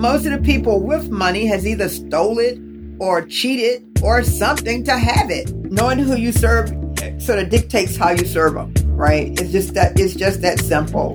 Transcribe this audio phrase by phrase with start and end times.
[0.00, 2.58] most of the people with money has either stole it
[2.98, 5.54] or cheated or something to have it.
[5.70, 9.28] Knowing who you serve eh, sort of dictates how you serve them, right?
[9.38, 11.14] It's just that it's just that simple.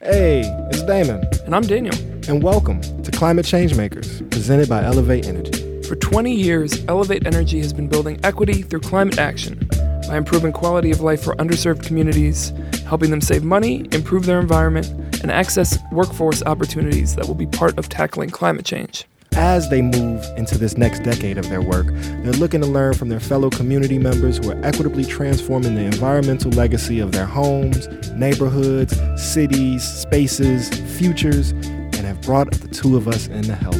[0.00, 0.42] Hey,
[0.72, 1.22] it's Damon.
[1.44, 1.94] And I'm Daniel.
[2.28, 5.82] And welcome to Climate Change Makers, presented by Elevate Energy.
[5.84, 9.68] For 20 years, Elevate Energy has been building equity through climate action
[10.08, 12.52] by improving quality of life for underserved communities,
[12.84, 17.78] helping them save money, improve their environment, and access workforce opportunities that will be part
[17.78, 19.06] of tackling climate change.
[19.32, 23.08] As they move into this next decade of their work, they're looking to learn from
[23.08, 28.98] their fellow community members who are equitably transforming the environmental legacy of their homes, neighborhoods,
[29.22, 30.68] cities, spaces,
[30.98, 33.76] futures, and have brought the two of us in to help.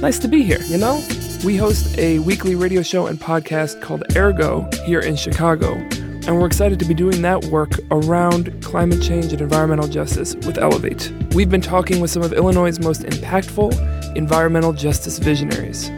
[0.00, 1.02] Nice to be here, you know?
[1.44, 5.74] We host a weekly radio show and podcast called AirGo here in Chicago,
[6.26, 10.58] and we're excited to be doing that work around climate change and environmental justice with
[10.58, 11.12] Elevate.
[11.34, 15.88] We've been talking with some of Illinois' most impactful environmental justice visionaries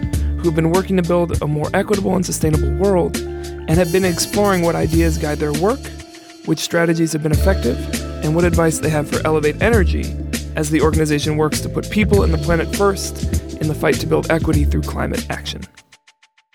[0.41, 4.62] who've been working to build a more equitable and sustainable world and have been exploring
[4.62, 5.81] what ideas guide their work,
[6.45, 7.79] which strategies have been effective,
[8.25, 10.15] and what advice they have for Elevate Energy
[10.56, 13.23] as the organization works to put people and the planet first
[13.61, 15.62] in the fight to build equity through climate action.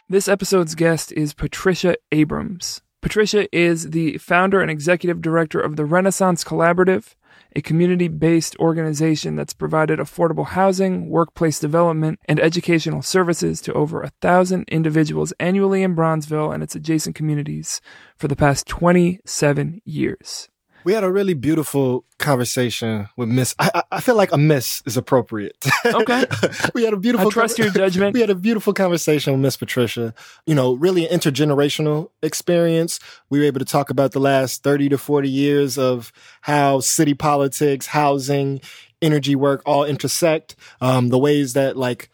[0.10, 2.82] This episode's guest is Patricia Abrams.
[3.04, 7.16] Patricia is the founder and executive director of the Renaissance Collaborative,
[7.54, 14.02] a community based organization that's provided affordable housing, workplace development, and educational services to over
[14.02, 17.82] a thousand individuals annually in Bronzeville and its adjacent communities
[18.16, 20.48] for the past 27 years.
[20.84, 23.56] We had a really beautiful conversation with Miss.
[23.60, 25.56] I, I feel like a miss is appropriate.
[25.86, 26.26] Okay.
[26.74, 27.28] we had a beautiful.
[27.28, 28.14] I trust your judgment.
[28.14, 30.14] We had a beautiful conversation with Miss Patricia.
[30.46, 33.00] You know, really an intergenerational experience.
[33.30, 36.12] We were able to talk about the last 30 to 40 years of
[36.42, 38.62] how city politics, housing,
[39.02, 40.56] energy work all intersect.
[40.82, 42.10] Um, the ways that like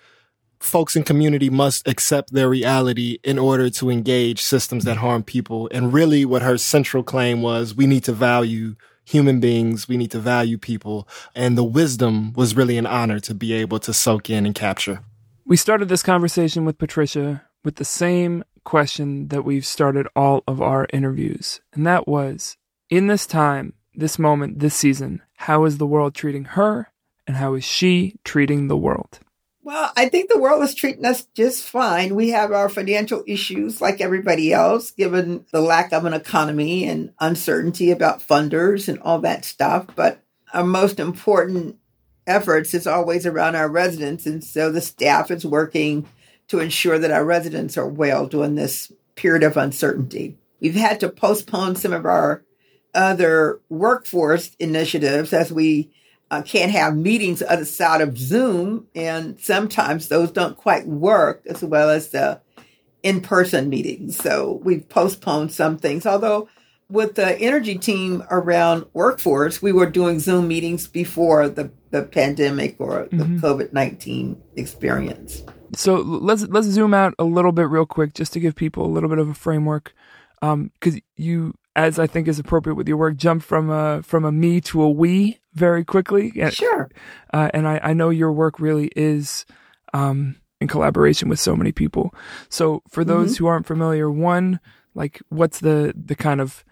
[0.60, 5.70] folks in community must accept their reality in order to engage systems that harm people.
[5.72, 8.76] And really what her central claim was, we need to value
[9.06, 9.88] human beings.
[9.88, 11.08] We need to value people.
[11.34, 15.02] And the wisdom was really an honor to be able to soak in and capture.
[15.46, 20.62] We started this conversation with Patricia with the same question that we've started all of
[20.62, 21.60] our interviews.
[21.74, 22.56] And that was,
[22.90, 26.92] in this time, this moment, this season, how is the world treating her?
[27.26, 29.20] And how is she treating the world?
[29.70, 32.16] Well, I think the world is treating us just fine.
[32.16, 37.14] We have our financial issues like everybody else, given the lack of an economy and
[37.20, 39.86] uncertainty about funders and all that stuff.
[39.96, 40.24] But
[40.56, 41.76] our most important
[42.26, 44.26] efforts is always around our residents.
[44.26, 46.10] And so the staff is working
[46.48, 50.36] to ensure that our residents are well during this period of uncertainty.
[50.60, 52.44] We've had to postpone some of our
[52.96, 55.92] other workforce initiatives as we
[56.32, 61.90] uh, can't have meetings outside of Zoom, and sometimes those don't quite work as well
[61.90, 62.42] as the
[63.04, 64.18] in-person meetings.
[64.18, 66.06] So we've postponed some things.
[66.06, 66.50] Although
[66.90, 72.76] with the energy team around workforce, we were doing Zoom meetings before the, the pandemic
[72.80, 73.40] or the mm-hmm.
[73.40, 75.44] COVID nineteen experience.
[75.76, 78.90] So let's let's zoom out a little bit real quick, just to give people a
[78.90, 79.94] little bit of a framework,
[80.42, 84.26] because um, you, as I think is appropriate with your work, jump from a from
[84.26, 86.32] a me to a we very quickly.
[86.50, 86.90] Sure.
[87.34, 89.46] Uh, and I, I know your work really is
[89.94, 92.14] um, in collaboration with so many people.
[92.50, 93.46] So for those mm-hmm.
[93.46, 94.60] who aren't familiar, one,
[94.94, 96.66] like what's the the kind of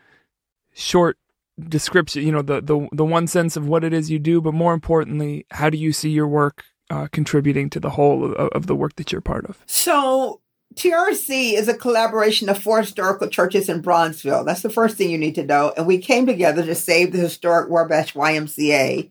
[0.73, 1.17] short
[1.57, 4.53] description, you know, the the the one sense of what it is you do, but
[4.53, 8.67] more importantly, how do you see your work uh, contributing to the whole of, of
[8.67, 9.63] the work that you're part of?
[9.65, 10.41] So
[10.75, 14.45] TRC is a collaboration of four historical churches in Bronzeville.
[14.45, 15.73] That's the first thing you need to know.
[15.75, 19.09] And we came together to save the historic Wabash YMCA.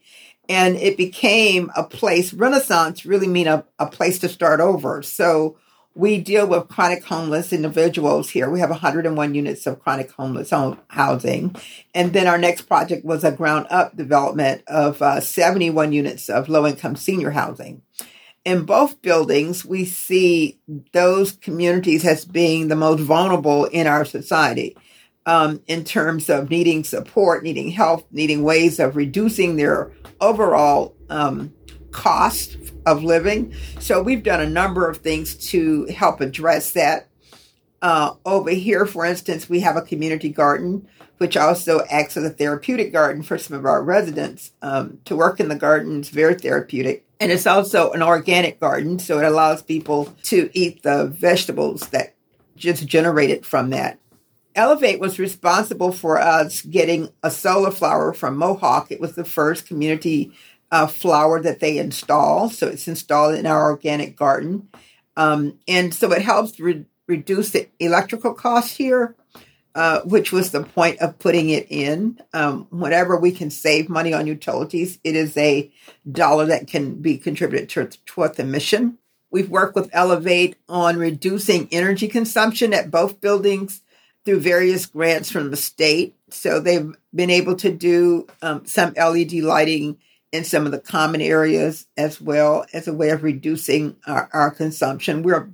[0.49, 5.03] And it became a place, Renaissance really mean a, a place to start over.
[5.03, 5.59] So
[5.97, 8.49] we deal with chronic homeless individuals here.
[8.49, 11.56] We have 101 units of chronic homeless home housing.
[11.94, 16.49] And then our next project was a ground up development of uh, 71 units of
[16.49, 17.82] low income senior housing
[18.46, 20.60] in both buildings, we see
[20.93, 24.76] those communities as being the most vulnerable in our society
[25.26, 29.90] um, in terms of needing support, needing help, needing ways of reducing their
[30.20, 31.52] overall um,
[31.90, 32.56] cost
[32.87, 33.52] of living.
[33.81, 37.08] So we've done a number of things to help address that.
[37.82, 40.87] Uh, over here, for instance, we have a community garden,
[41.19, 44.52] which also acts as a therapeutic garden for some of our residents.
[44.62, 47.06] Um, to work in the garden is very therapeutic.
[47.18, 52.14] And it's also an organic garden, so it allows people to eat the vegetables that
[52.56, 53.98] just generated from that.
[54.54, 58.90] Elevate was responsible for us getting a solar flower from Mohawk.
[58.90, 60.32] It was the first community
[60.70, 62.50] uh, flower that they install.
[62.50, 64.68] So it's installed in our organic garden.
[65.16, 69.14] Um, and so it helps re- reduce the electrical costs here,
[69.76, 72.19] uh, which was the point of putting it in.
[72.32, 75.70] Um, whenever we can save money on utilities, it is a
[76.11, 78.96] dollar that can be contributed to, toward the mission.
[79.31, 83.82] We've worked with Elevate on reducing energy consumption at both buildings
[84.25, 86.17] through various grants from the state.
[86.31, 89.99] So they've been able to do um, some LED lighting
[90.32, 94.50] in some of the common areas as well as a way of reducing our, our
[94.50, 95.23] consumption.
[95.23, 95.50] We're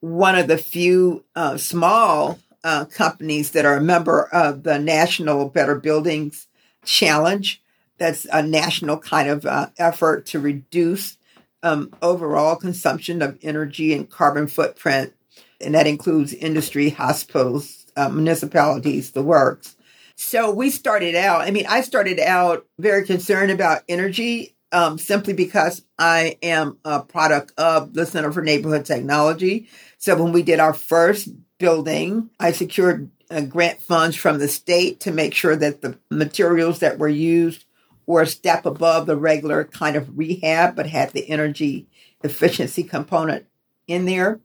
[0.00, 5.48] one of the few uh, small uh, companies that are a member of the National
[5.48, 6.46] Better Buildings
[6.84, 7.62] Challenge.
[7.98, 11.16] That's a national kind of uh, effort to reduce
[11.62, 15.12] um, overall consumption of energy and carbon footprint.
[15.60, 19.76] And that includes industry, hospitals, uh, municipalities, the works.
[20.14, 25.32] So we started out, I mean, I started out very concerned about energy um, simply
[25.32, 29.68] because I am a product of the Center for Neighborhood Technology.
[29.96, 31.28] So when we did our first
[31.58, 36.78] building, I secured uh, grant funds from the state to make sure that the materials
[36.78, 37.64] that were used
[38.06, 41.86] were a step above the regular kind of rehab, but had the energy
[42.22, 43.46] efficiency component
[43.86, 44.40] in there.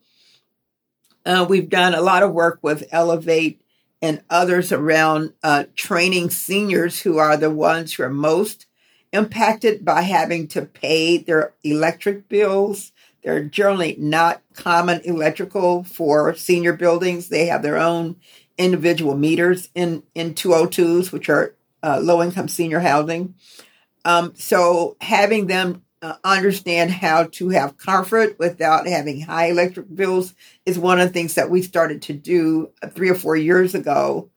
[1.25, 3.62] Uh, we've done a lot of work with Elevate
[4.01, 8.65] and others around uh, training seniors who are the ones who are most
[9.13, 12.92] impacted by having to pay their electric bills.
[13.23, 17.29] They're generally not common electrical for senior buildings.
[17.29, 18.17] They have their own
[18.57, 23.35] individual meters in, in 202s, which are uh, low income senior housing.
[24.05, 30.33] Um, so having them uh, understand how to have comfort without having high electric bills
[30.65, 34.29] is one of the things that we started to do three or four years ago.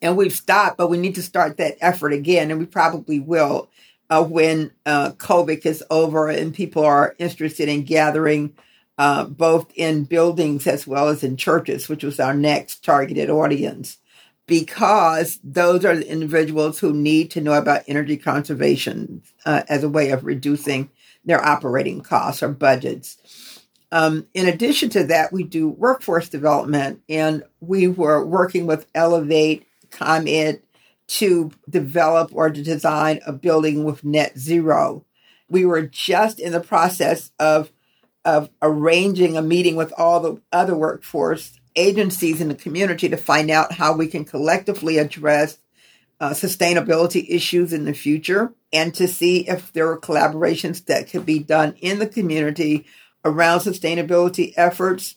[0.00, 3.68] And we've stopped, but we need to start that effort again, and we probably will
[4.10, 8.54] uh, when uh, COVID is over and people are interested in gathering
[8.98, 13.98] uh, both in buildings as well as in churches, which was our next targeted audience,
[14.46, 19.88] because those are the individuals who need to know about energy conservation uh, as a
[19.88, 20.90] way of reducing
[21.24, 23.18] their operating costs or budgets.
[23.92, 29.66] Um, in addition to that, we do workforce development, and we were working with Elevate
[29.90, 30.60] ComEd
[31.08, 35.04] to develop or to design a building with net zero.
[35.48, 37.72] We were just in the process of
[38.24, 43.50] of arranging a meeting with all the other workforce agencies in the community to find
[43.50, 45.58] out how we can collectively address
[46.20, 51.24] uh, sustainability issues in the future and to see if there are collaborations that could
[51.24, 52.84] be done in the community
[53.24, 55.14] around sustainability efforts.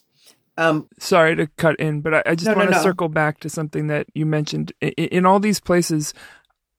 [0.56, 2.82] Um, Sorry to cut in, but I, I just no, want to no, no.
[2.82, 4.72] circle back to something that you mentioned.
[4.80, 6.12] In, in all these places,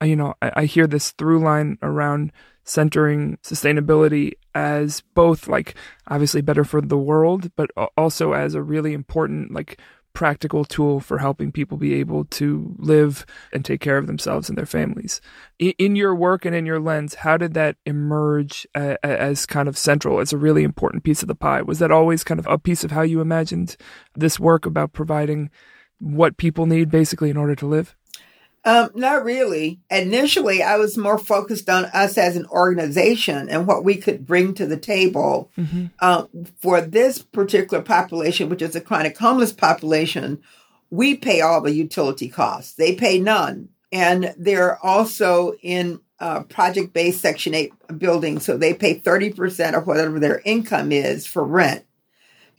[0.03, 2.31] you know, I, I hear this through line around
[2.63, 5.75] centering sustainability as both like
[6.07, 9.79] obviously better for the world, but also as a really important like
[10.13, 14.57] practical tool for helping people be able to live and take care of themselves and
[14.57, 15.19] their families.
[15.59, 19.77] In, your work and in your lens, how did that emerge uh, as kind of
[19.77, 21.61] central, as a really important piece of the pie?
[21.61, 23.75] Was that always kind of a piece of how you imagined
[24.15, 25.49] this work about providing
[25.99, 27.95] what people need basically in order to live?
[28.65, 29.81] Um, not really.
[29.91, 34.53] Initially, I was more focused on us as an organization and what we could bring
[34.53, 35.51] to the table.
[35.57, 35.87] Mm-hmm.
[35.99, 36.29] Um,
[36.61, 40.41] for this particular population, which is a chronic homeless population,
[40.89, 42.73] we pay all the utility costs.
[42.73, 43.69] They pay none.
[43.91, 49.85] And they're also in uh, project based Section 8 buildings, so they pay 30% of
[49.85, 51.85] whatever their income is for rent.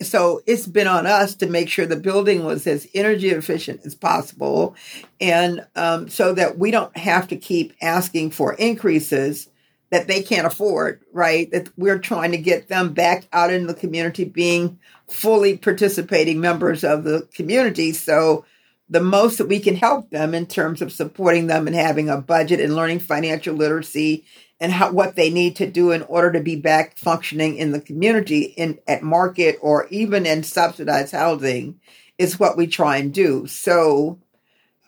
[0.00, 3.94] So it's been on us to make sure the building was as energy efficient as
[3.94, 4.74] possible.
[5.20, 9.48] And um, so that we don't have to keep asking for increases
[9.90, 11.50] that they can't afford, right?
[11.52, 16.82] That we're trying to get them back out in the community being fully participating members
[16.82, 17.92] of the community.
[17.92, 18.44] So
[18.88, 22.20] the most that we can help them in terms of supporting them and having a
[22.20, 24.24] budget and learning financial literacy
[24.64, 27.80] and how, what they need to do in order to be back functioning in the
[27.80, 31.78] community in at market or even in subsidized housing
[32.16, 33.46] is what we try and do.
[33.46, 34.18] So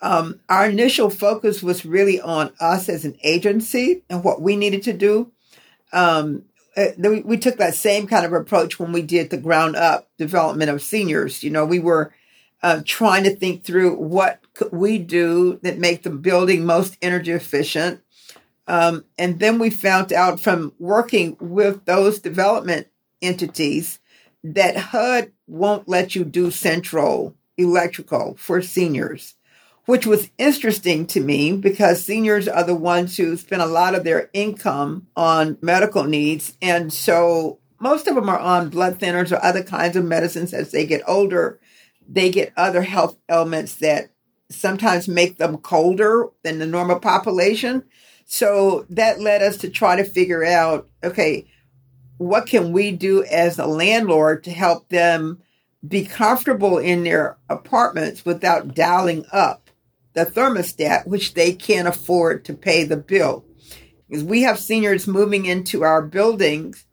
[0.00, 4.83] um, our initial focus was really on us as an agency and what we needed
[4.85, 5.30] to do.
[5.92, 9.76] Um, uh, we, we took that same kind of approach when we did the ground
[9.76, 11.42] up development of seniors.
[11.42, 12.14] You know, we were
[12.62, 17.33] uh, trying to think through what could we do that make the building most energy
[17.33, 18.00] efficient
[18.66, 22.88] um, and then we found out from working with those development
[23.23, 24.00] entities
[24.42, 29.35] that HUD won't let you do central electrical for seniors.
[29.87, 34.02] which was interesting to me because seniors are the ones who spend a lot of
[34.02, 36.56] their income on medical needs.
[36.61, 40.73] And so most of them are on blood thinners or other kinds of medicines as
[40.73, 41.61] they get older.
[42.08, 44.11] They get other health ailments that
[44.50, 47.85] sometimes make them colder than the normal population.
[48.26, 51.47] So that led us to try to figure out okay,
[52.18, 55.42] what can we do as a landlord to help them
[55.87, 59.71] be comfortable in their apartments without dialing up
[60.14, 63.45] the thermostat, which they can't afford to pay the bill?
[64.09, 66.85] Because we have seniors moving into our buildings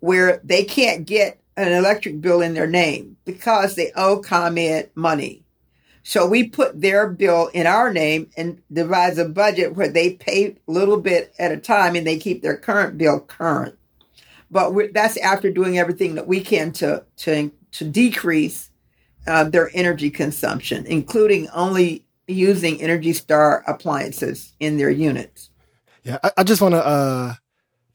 [0.00, 5.44] where they can't get an electric bill in their name because they owe ComEd money.
[6.08, 10.46] So we put their bill in our name and devise a budget where they pay
[10.46, 13.78] a little bit at a time and they keep their current bill current.
[14.50, 18.70] But that's after doing everything that we can to to to decrease
[19.26, 25.50] uh, their energy consumption, including only using Energy Star appliances in their units.
[26.04, 27.34] Yeah, I, I just want to uh,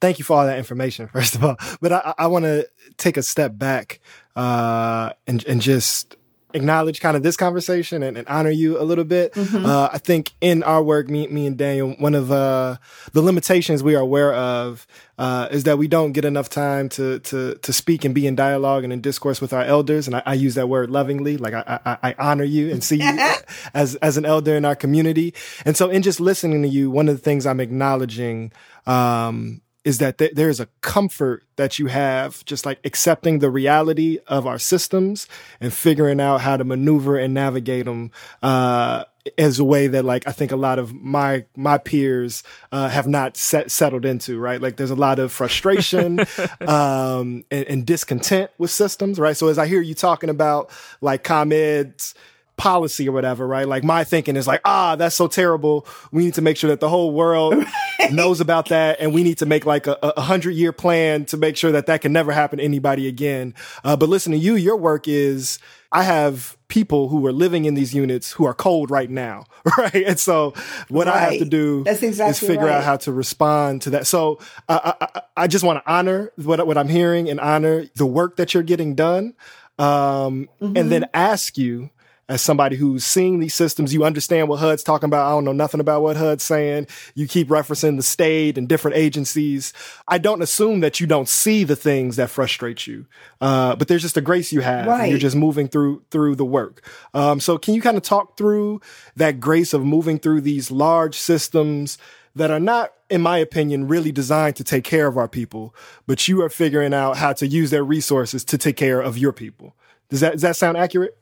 [0.01, 1.58] thank you for all that information, first of all.
[1.82, 4.01] But I, I want to take a step back
[4.36, 6.15] uh, and and just
[6.53, 9.33] acknowledge kind of this conversation and, and honor you a little bit.
[9.33, 9.65] Mm-hmm.
[9.65, 12.77] Uh, I think in our work, me, me and Daniel, one of uh,
[13.12, 17.19] the limitations we are aware of uh, is that we don't get enough time to
[17.19, 20.07] to to speak and be in dialogue and in discourse with our elders.
[20.07, 22.98] And I, I use that word lovingly, like I, I, I honor you and see
[22.98, 23.19] you
[23.74, 25.33] as as an elder in our community.
[25.65, 28.51] And so, in just listening to you, one of the things I'm acknowledging
[28.86, 33.49] um, is that th- there is a comfort that you have just like accepting the
[33.49, 35.27] reality of our systems
[35.59, 38.11] and figuring out how to maneuver and navigate them
[38.41, 39.03] uh,
[39.37, 43.07] as a way that like I think a lot of my my peers uh, have
[43.07, 44.61] not set, settled into right?
[44.61, 46.19] Like there's a lot of frustration
[46.61, 49.35] um, and, and discontent with systems right?
[49.35, 50.71] So as I hear you talking about
[51.01, 52.15] like ComEd's
[52.57, 53.67] policy or whatever, right?
[53.67, 55.88] Like my thinking is like, ah, that's so terrible.
[56.12, 57.65] We need to make sure that the whole world
[58.12, 61.38] knows about that, and we need to make like a, a hundred year plan to
[61.38, 63.53] make sure that that can never happen to anybody again.
[63.83, 65.60] Uh, but listen to you, your work is.
[65.95, 69.45] I have people who are living in these units who are cold right now,
[69.77, 69.93] right?
[69.93, 70.55] And so
[70.89, 71.15] what right.
[71.15, 72.77] I have to do exactly is figure right.
[72.77, 74.07] out how to respond to that.
[74.07, 78.07] So uh, I, I, just want to honor what, what I'm hearing and honor the
[78.07, 79.36] work that you're getting done.
[79.77, 80.77] Um, mm-hmm.
[80.77, 81.91] and then ask you
[82.29, 85.27] as somebody who's seeing these systems, you understand what HUD's talking about.
[85.27, 86.87] I don't know nothing about what HUD's saying.
[87.15, 89.73] You keep referencing the state and different agencies.
[90.07, 93.05] I don't assume that you don't see the things that frustrate you,
[93.41, 94.87] uh, but there's just a grace you have.
[94.87, 95.09] Right.
[95.09, 96.87] you're just moving through through the work.
[97.13, 98.81] Um, so, can you kind of talk through
[99.15, 101.97] that grace of moving through these large systems?
[102.35, 105.75] that are not, in my opinion, really designed to take care of our people,
[106.07, 109.31] but you are figuring out how to use their resources to take care of your
[109.31, 109.75] people.
[110.09, 111.17] Does that does that sound accurate?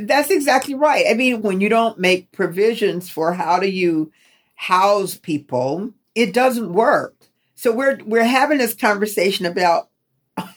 [0.00, 1.06] That's exactly right.
[1.08, 4.12] I mean, when you don't make provisions for how do you
[4.54, 7.14] house people, it doesn't work.
[7.54, 9.88] So we're we're having this conversation about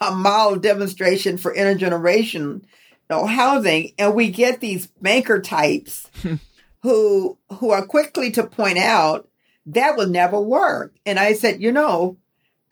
[0.02, 2.62] a model demonstration for intergenerational
[3.10, 6.10] housing, and we get these banker types
[6.82, 9.30] who who are quickly to point out
[9.66, 10.96] that will never work.
[11.06, 12.18] And I said, you know,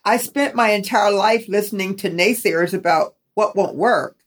[0.04, 4.18] I spent my entire life listening to naysayers about what won't work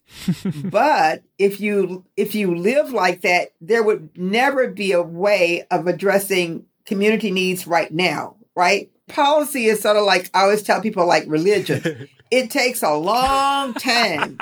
[0.64, 5.86] but if you if you live like that, there would never be a way of
[5.86, 8.90] addressing community needs right now, right?
[9.08, 12.08] Policy is sort of like I always tell people like religion.
[12.30, 14.38] it takes a long time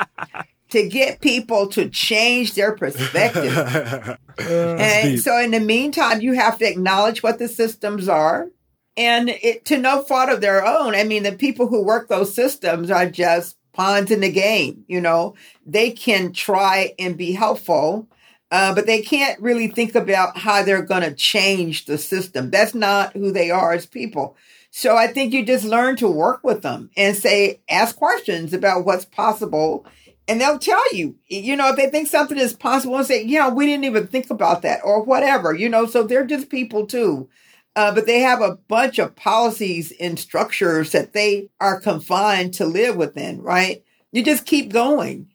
[0.70, 4.18] to get people to change their perspective.
[4.38, 8.48] and so in the meantime, you have to acknowledge what the systems are
[8.96, 10.94] and it, to no fault of their own.
[10.94, 14.84] I mean, the people who work those systems are just pawns in the game.
[14.88, 15.34] You know,
[15.66, 18.08] they can try and be helpful,
[18.50, 22.50] uh, but they can't really think about how they're going to change the system.
[22.50, 24.36] That's not who they are as people.
[24.70, 28.86] So I think you just learn to work with them and say, ask questions about
[28.86, 29.86] what's possible.
[30.26, 33.50] And they'll tell you, you know, if they think something is possible and say, yeah,
[33.50, 37.28] we didn't even think about that or whatever, you know, so they're just people too.
[37.74, 42.66] Uh, but they have a bunch of policies and structures that they are confined to
[42.66, 43.82] live within, right?
[44.12, 45.28] You just keep going.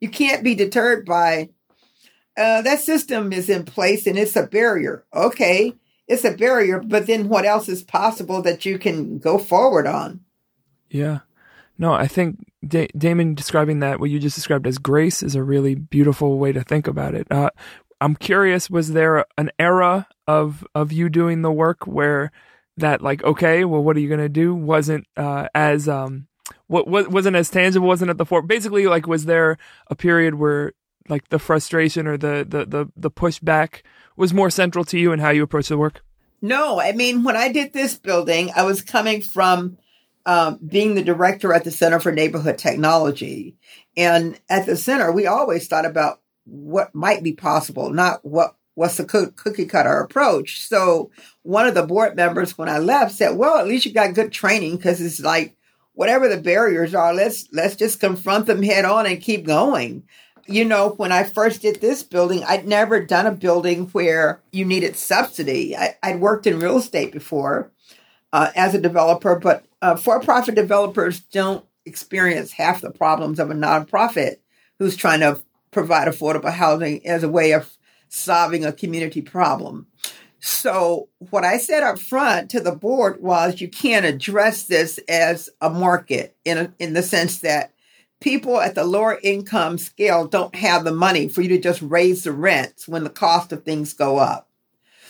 [0.00, 1.50] You can't be deterred by
[2.36, 5.04] uh, that system is in place and it's a barrier.
[5.12, 5.74] Okay,
[6.06, 10.20] it's a barrier, but then what else is possible that you can go forward on?
[10.88, 11.20] Yeah.
[11.76, 15.42] No, I think da- Damon describing that, what you just described as grace, is a
[15.42, 17.26] really beautiful way to think about it.
[17.30, 17.50] Uh,
[18.00, 22.32] I'm curious, was there an era of of you doing the work where
[22.76, 24.54] that like okay, well, what are you gonna do?
[24.54, 26.26] Wasn't uh, as um,
[26.66, 28.42] what, what wasn't as tangible, wasn't at the fore.
[28.42, 30.72] Basically, like, was there a period where
[31.08, 33.82] like the frustration or the the the, the pushback
[34.16, 36.02] was more central to you and how you approach the work?
[36.42, 39.78] No, I mean when I did this building, I was coming from
[40.26, 43.56] um, being the director at the Center for Neighborhood Technology,
[43.96, 46.19] and at the center, we always thought about
[46.50, 50.66] what might be possible, not what what's the cookie cutter approach.
[50.66, 51.10] So
[51.42, 54.32] one of the board members, when I left, said, "Well, at least you got good
[54.32, 55.56] training because it's like
[55.92, 60.04] whatever the barriers are, let's let's just confront them head on and keep going."
[60.46, 64.64] You know, when I first did this building, I'd never done a building where you
[64.64, 65.76] needed subsidy.
[65.76, 67.70] I, would worked in real estate before
[68.32, 73.54] uh, as a developer, but uh, for-profit developers don't experience half the problems of a
[73.54, 74.36] nonprofit
[74.78, 77.76] who's trying to provide affordable housing as a way of
[78.08, 79.86] solving a community problem.
[80.40, 85.50] So what I said up front to the board was you can't address this as
[85.60, 87.74] a market in a, in the sense that
[88.20, 92.24] people at the lower income scale don't have the money for you to just raise
[92.24, 94.48] the rents when the cost of things go up.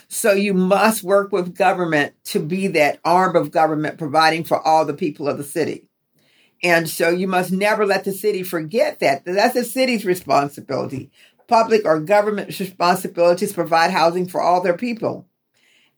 [0.08, 4.84] So you must work with government to be that arm of government providing for all
[4.84, 5.84] the people of the city.
[6.62, 9.24] And so you must never let the city forget that.
[9.24, 11.10] That's the city's responsibility.
[11.48, 15.26] Public or government responsibilities provide housing for all their people.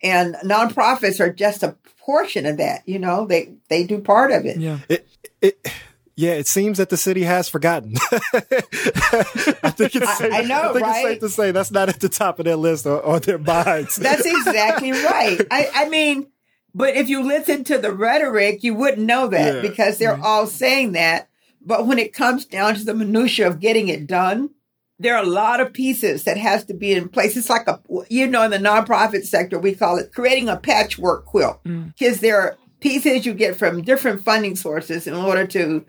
[0.02, 4.44] And nonprofits are just a portion of that, you know, they they do part of
[4.44, 4.58] it.
[4.58, 4.78] Yeah.
[4.88, 5.08] It,
[5.40, 5.72] it,
[6.14, 7.94] yeah, it seems that the city has forgotten.
[8.12, 10.96] I think it's safe, I, I know, I think right?
[10.96, 13.38] it's safe to say that's not at the top of their list or, or their
[13.38, 13.96] minds.
[13.96, 15.40] that's exactly right.
[15.50, 16.26] I, I mean,
[16.74, 19.60] but if you listen to the rhetoric, you wouldn't know that Yeah.
[19.62, 21.28] because they're all saying that.
[21.64, 24.50] But when it comes down to the minutia of getting it done,
[24.98, 27.36] there are a lot of pieces that has to be in place.
[27.36, 31.24] It's like a, you know, in the nonprofit sector, we call it creating a patchwork
[31.24, 35.84] quilt because there are pieces you get from different funding sources in order to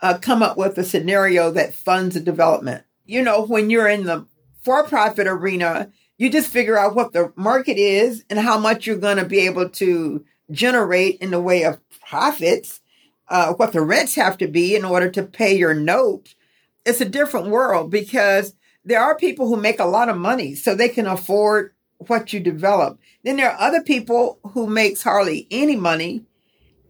[0.00, 2.84] uh, come up with a scenario that funds a development.
[3.04, 4.26] You know, when you're in the
[4.62, 9.16] for-profit arena, you just figure out what the market is and how much you're going
[9.16, 12.80] to be able to generate in the way of profits,
[13.28, 16.34] uh, what the rents have to be in order to pay your note.
[16.84, 18.54] It's a different world because
[18.84, 22.40] there are people who make a lot of money so they can afford what you
[22.40, 22.98] develop.
[23.22, 26.24] Then there are other people who makes hardly any money,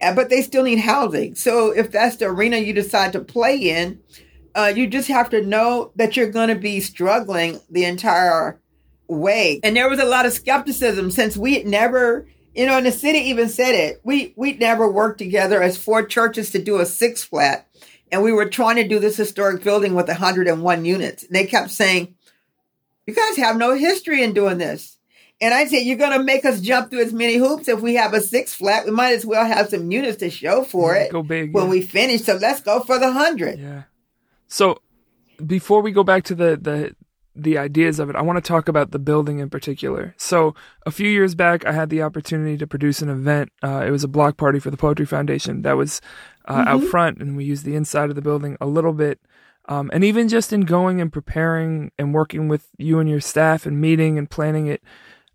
[0.01, 1.35] uh, but they still need housing.
[1.35, 3.99] So if that's the arena you decide to play in,
[4.55, 8.59] uh, you just have to know that you're going to be struggling the entire
[9.09, 9.59] way.
[9.63, 12.91] And there was a lot of skepticism since we had never, you know, and the
[12.91, 13.99] city even said it.
[14.03, 17.67] We we'd never worked together as four churches to do a six flat,
[18.11, 21.23] and we were trying to do this historic building with 101 units.
[21.23, 22.15] And they kept saying,
[23.07, 24.97] "You guys have no history in doing this."
[25.41, 27.95] And I said, "You're going to make us jump through as many hoops if we
[27.95, 28.85] have a six flat.
[28.85, 31.53] We might as well have some units to show for it Go big.
[31.53, 31.69] when yeah.
[31.69, 32.23] we finish.
[32.23, 33.59] So let's go for the hundred.
[33.59, 33.83] Yeah.
[34.47, 34.81] So
[35.45, 36.95] before we go back to the the
[37.35, 40.13] the ideas of it, I want to talk about the building in particular.
[40.17, 43.51] So a few years back, I had the opportunity to produce an event.
[43.63, 46.01] Uh, it was a block party for the Poetry Foundation that was
[46.45, 49.19] uh, out front, and we used the inside of the building a little bit.
[49.67, 53.65] Um, and even just in going and preparing and working with you and your staff
[53.65, 54.81] and meeting and planning it,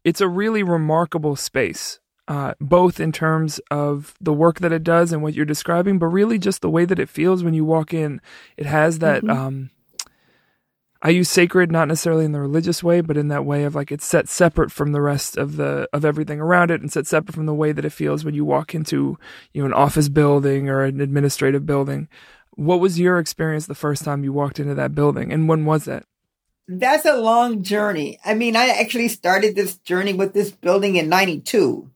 [0.03, 2.01] it's a really remarkable space.
[2.27, 6.07] Uh, both in terms of the work that it does and what you're describing, but
[6.07, 8.19] really just the way that it feels when you walk in.
[8.57, 9.29] It has that.
[9.29, 9.71] Um,
[11.05, 13.93] I use sacred not necessarily in the religious way, but in that way of like
[13.93, 17.35] it's set separate from the rest of the of everything around it, and set separate
[17.35, 19.19] from the way that it feels when you walk into
[19.53, 22.09] you know an office building or an administrative building.
[22.57, 25.85] What was your experience the first time you walked into that building, and when was
[25.85, 26.05] that?
[26.67, 28.19] That's a long journey.
[28.25, 31.91] I mean, I actually started this journey with this building in 92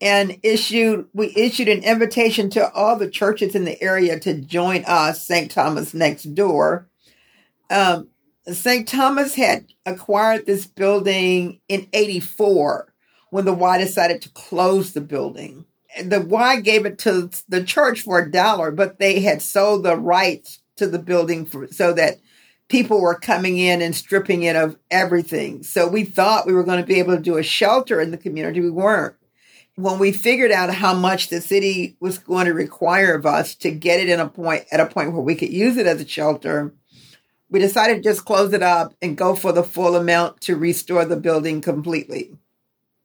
[0.00, 4.84] and issued, we issued an invitation to all the churches in the area to join
[4.86, 5.50] us, St.
[5.50, 6.89] Thomas next door.
[7.70, 8.08] Um,
[8.46, 8.86] St.
[8.86, 12.92] Thomas had acquired this building in 84
[13.30, 15.64] when the Y decided to close the building.
[16.02, 19.96] The Y gave it to the church for a dollar, but they had sold the
[19.96, 22.18] rights to the building for, so that
[22.68, 25.62] people were coming in and stripping it of everything.
[25.62, 28.16] So we thought we were going to be able to do a shelter in the
[28.16, 28.60] community.
[28.60, 29.16] We weren't.
[29.76, 33.70] When we figured out how much the city was going to require of us to
[33.70, 36.06] get it in a point at a point where we could use it as a
[36.06, 36.74] shelter,
[37.50, 41.04] we decided to just close it up and go for the full amount to restore
[41.04, 42.30] the building completely.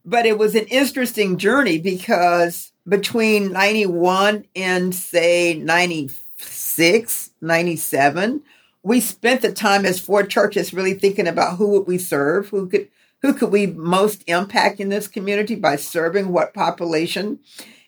[0.06, 8.44] But it was an interesting journey because between 91 and say 96, 97,
[8.84, 12.70] we spent the time as four churches really thinking about who would we serve, who
[12.70, 12.88] could
[13.24, 17.40] who could we most impact in this community by serving what population.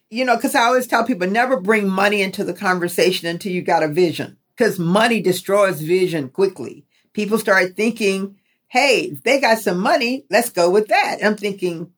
[0.10, 3.62] You know, because I always tell people never bring money into the conversation until you
[3.62, 6.86] got a vision, because money destroys vision quickly.
[7.14, 11.18] people start thinking, hey, they got some money, let's go with that.
[11.20, 11.92] And I'm thinking,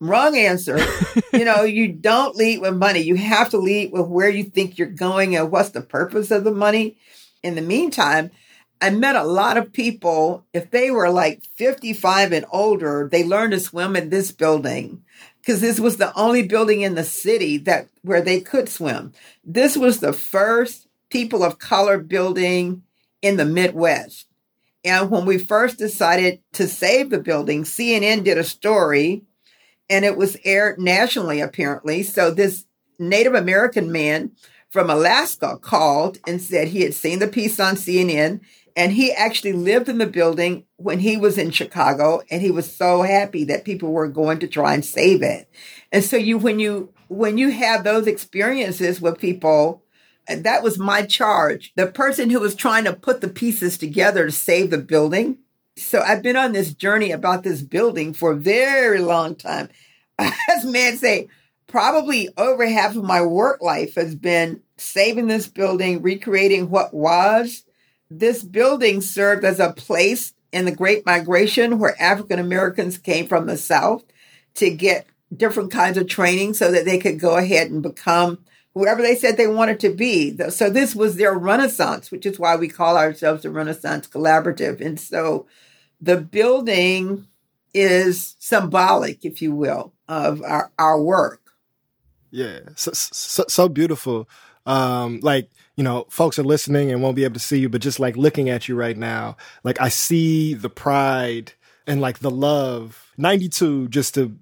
[0.00, 0.78] wrong answer.
[1.32, 3.00] you know, you don't lead with money.
[3.00, 6.44] You have to lead with where you think you're going and what's the purpose of
[6.44, 6.96] the money.
[7.42, 8.30] In the meantime,
[8.80, 13.52] I met a lot of people, if they were like 55 and older, they learned
[13.52, 15.02] to swim in this building
[15.40, 19.12] because this was the only building in the city that where they could swim.
[19.44, 22.82] This was the first people of color building
[23.22, 24.26] in the Midwest.
[24.84, 29.22] And when we first decided to save the building, CNN did a story
[29.90, 32.02] and it was aired nationally, apparently.
[32.02, 32.66] So this
[32.98, 34.32] Native American man
[34.68, 38.40] from Alaska called and said he had seen the piece on CNN
[38.76, 42.70] and he actually lived in the building when he was in Chicago and he was
[42.72, 45.48] so happy that people were going to try and save it.
[45.90, 49.82] And so you when you when you have those experiences with people
[50.28, 51.72] that was my charge.
[51.76, 55.38] The person who was trying to put the pieces together to save the building.
[55.76, 59.68] So I've been on this journey about this building for a very long time.
[60.18, 61.28] As men say,
[61.66, 67.64] probably over half of my work life has been saving this building, recreating what was.
[68.10, 73.46] This building served as a place in the Great Migration where African Americans came from
[73.46, 74.04] the South
[74.54, 78.38] to get different kinds of training so that they could go ahead and become
[78.76, 80.36] whoever they said they wanted to be.
[80.50, 84.82] So this was their renaissance, which is why we call ourselves the Renaissance Collaborative.
[84.82, 85.46] And so
[85.98, 87.26] the building
[87.72, 91.40] is symbolic, if you will, of our, our work.
[92.30, 94.28] Yeah, so, so, so beautiful.
[94.66, 97.80] Um, like, you know, folks are listening and won't be able to see you, but
[97.80, 101.52] just like looking at you right now, like I see the pride
[101.86, 103.14] and like the love.
[103.16, 104.36] 92, just to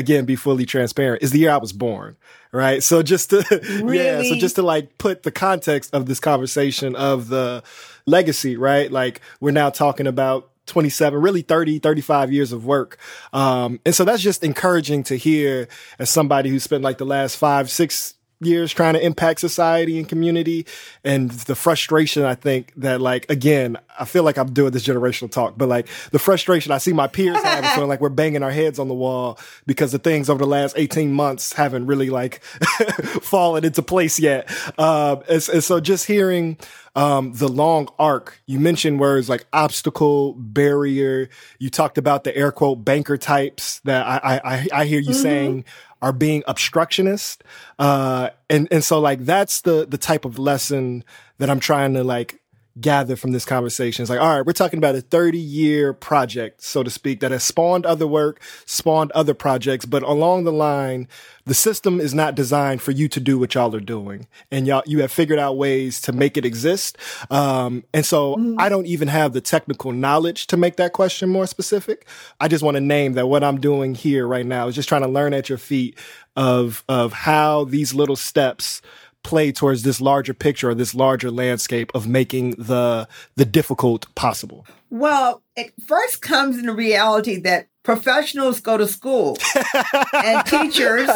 [0.00, 2.16] again be fully transparent, is the year I was born
[2.52, 2.82] right?
[2.82, 3.44] So just to
[3.82, 3.98] really?
[4.04, 7.62] yeah, so just to like put the context of this conversation of the
[8.06, 8.90] legacy, right?
[8.90, 12.98] Like we're now talking about 27, really 30, 35 years of work.
[13.32, 17.36] Um, and so that's just encouraging to hear as somebody who spent like the last
[17.36, 20.66] five, six years trying to impact society and community.
[21.04, 25.30] And the frustration I think that like again I feel like I'm doing this generational
[25.30, 28.50] talk but like the frustration I see my peers having feeling like we're banging our
[28.50, 32.42] heads on the wall because the things over the last 18 months haven't really like
[33.22, 34.50] fallen into place yet.
[34.78, 36.58] Uh, and, and, so just hearing
[36.96, 41.28] um, the long arc you mentioned words like obstacle barrier.
[41.58, 45.22] You talked about the air quote banker types that I I, I hear you mm-hmm.
[45.22, 45.64] saying
[46.02, 47.44] are being obstructionist.
[47.78, 51.04] Uh, and, and so like that's the, the type of lesson
[51.38, 52.39] that I'm trying to like
[52.80, 54.02] gather from this conversation.
[54.02, 57.30] It's like, all right, we're talking about a 30 year project, so to speak, that
[57.30, 61.08] has spawned other work, spawned other projects, but along the line,
[61.46, 64.26] the system is not designed for you to do what y'all are doing.
[64.50, 66.96] And y'all, you have figured out ways to make it exist.
[67.30, 68.54] Um, and so mm.
[68.58, 72.06] I don't even have the technical knowledge to make that question more specific.
[72.40, 75.02] I just want to name that what I'm doing here right now is just trying
[75.02, 75.98] to learn at your feet
[76.36, 78.80] of, of how these little steps
[79.22, 84.66] play towards this larger picture or this larger landscape of making the the difficult possible?
[84.90, 89.38] Well, it first comes in the reality that professionals go to school
[90.12, 91.08] and teachers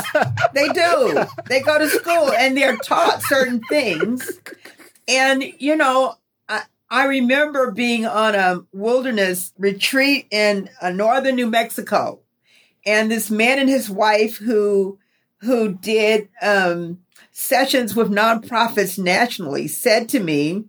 [0.54, 1.24] they do.
[1.48, 4.40] They go to school and they're taught certain things.
[5.06, 6.14] And you know,
[6.48, 12.20] I, I remember being on a wilderness retreat in uh, northern New Mexico
[12.86, 14.98] and this man and his wife who
[15.38, 16.98] who did um
[17.31, 20.64] sessions with nonprofits nationally said to me,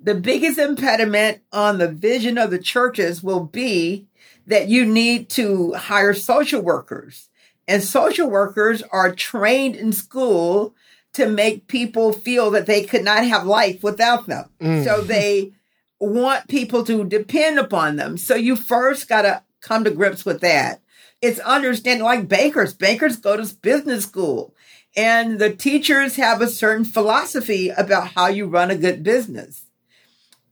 [0.00, 4.06] the biggest impediment on the vision of the churches will be
[4.46, 7.28] that you need to hire social workers.
[7.66, 10.74] And social workers are trained in school
[11.14, 14.48] to make people feel that they could not have life without them.
[14.60, 14.84] Mm.
[14.84, 15.52] So they
[16.00, 18.16] want people to depend upon them.
[18.16, 20.80] So you first got to come to grips with that.
[21.20, 22.72] It's understanding like bankers.
[22.72, 24.54] Bankers go to business school.
[24.98, 29.66] And the teachers have a certain philosophy about how you run a good business.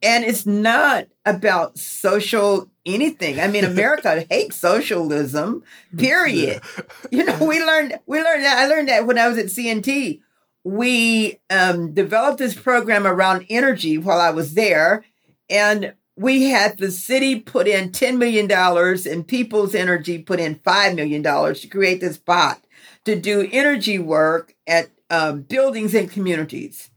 [0.00, 3.40] And it's not about social anything.
[3.40, 5.64] I mean, America hates socialism,
[5.96, 6.62] period.
[6.62, 6.82] Yeah.
[7.10, 8.56] You know, we learned, we learned that.
[8.56, 10.20] I learned that when I was at CNT.
[10.62, 15.04] We um, developed this program around energy while I was there.
[15.50, 20.94] And we had the city put in $10 million and People's Energy put in $5
[20.94, 22.60] million to create this pot
[23.06, 26.90] to do energy work at um, buildings and communities.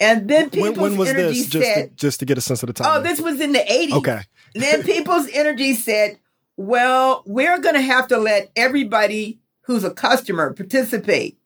[0.00, 1.48] And then People's when, when was Energy this?
[1.48, 2.86] Just said, to, just to get a sense of the time.
[2.88, 3.92] Oh, this was in the 80s.
[3.92, 4.20] Okay.
[4.54, 6.18] then People's Energy said,
[6.56, 11.38] well, we're going to have to let everybody who's a customer participate.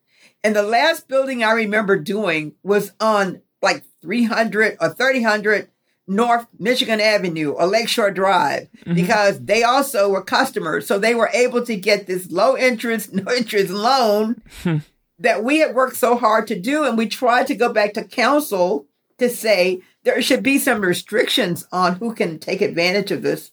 [0.45, 5.69] And the last building I remember doing was on like 300 or 300
[6.15, 8.95] North Michigan Avenue or Lakeshore Drive mm-hmm.
[8.95, 10.87] because they also were customers.
[10.87, 14.79] So they were able to get this low interest, no interest loan hmm.
[15.19, 16.85] that we had worked so hard to do.
[16.85, 18.87] And we tried to go back to council
[19.19, 23.53] to say there should be some restrictions on who can take advantage of this.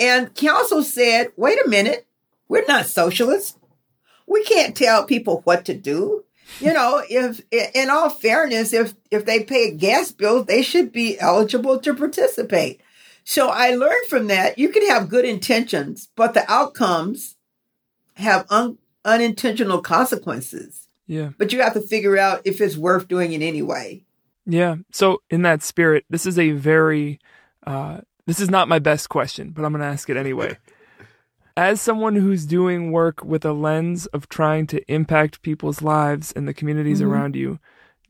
[0.00, 2.06] And council said, wait a minute,
[2.48, 3.58] we're not socialists.
[4.26, 6.24] We can't tell people what to do.
[6.60, 10.92] You know, if in all fairness, if if they pay a gas bills, they should
[10.92, 12.80] be eligible to participate.
[13.24, 17.36] So I learned from that you can have good intentions, but the outcomes
[18.14, 20.88] have un, unintentional consequences.
[21.06, 21.30] Yeah.
[21.38, 24.04] But you have to figure out if it's worth doing it anyway.
[24.46, 24.76] Yeah.
[24.92, 27.20] So in that spirit, this is a very
[27.66, 30.58] uh this is not my best question, but I'm going to ask it anyway.
[31.58, 36.46] As someone who's doing work with a lens of trying to impact people's lives and
[36.46, 37.06] the communities Mhm.
[37.08, 37.58] around you,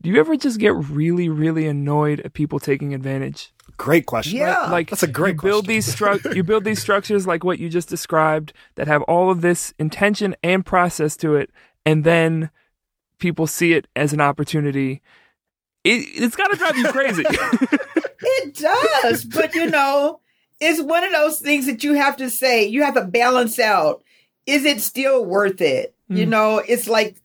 [0.03, 3.51] do you ever just get really, really annoyed at people taking advantage?
[3.75, 4.37] Great question.
[4.37, 4.67] Yeah.
[4.69, 5.75] Like That's a great you build question.
[5.75, 9.41] these stru- you build these structures like what you just described that have all of
[9.41, 11.49] this intention and process to it,
[11.87, 12.51] and then
[13.17, 15.01] people see it as an opportunity.
[15.83, 17.23] It, it's got to drive you crazy.
[18.21, 20.19] It does, but you know,
[20.59, 24.03] it's one of those things that you have to say, you have to balance out.
[24.45, 25.95] Is it still worth it?
[26.09, 26.29] You Mm.
[26.29, 27.17] know, it's like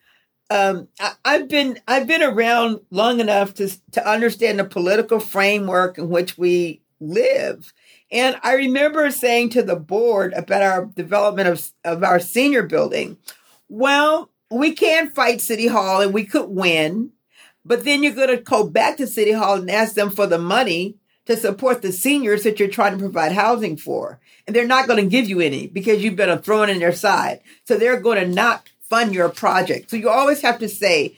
[0.50, 5.96] um, I, I've been I've been around long enough to to understand the political framework
[5.98, 7.72] in which we live.
[8.12, 13.16] And I remember saying to the board about our development of, of our senior building,
[13.68, 17.10] well, we can fight City Hall and we could win,
[17.64, 20.38] but then you're going to go back to City Hall and ask them for the
[20.38, 24.20] money to support the seniors that you're trying to provide housing for.
[24.46, 27.40] And they're not going to give you any because you've been thrown in their side.
[27.64, 29.90] So they're going to not fund your project.
[29.90, 31.16] So you always have to say,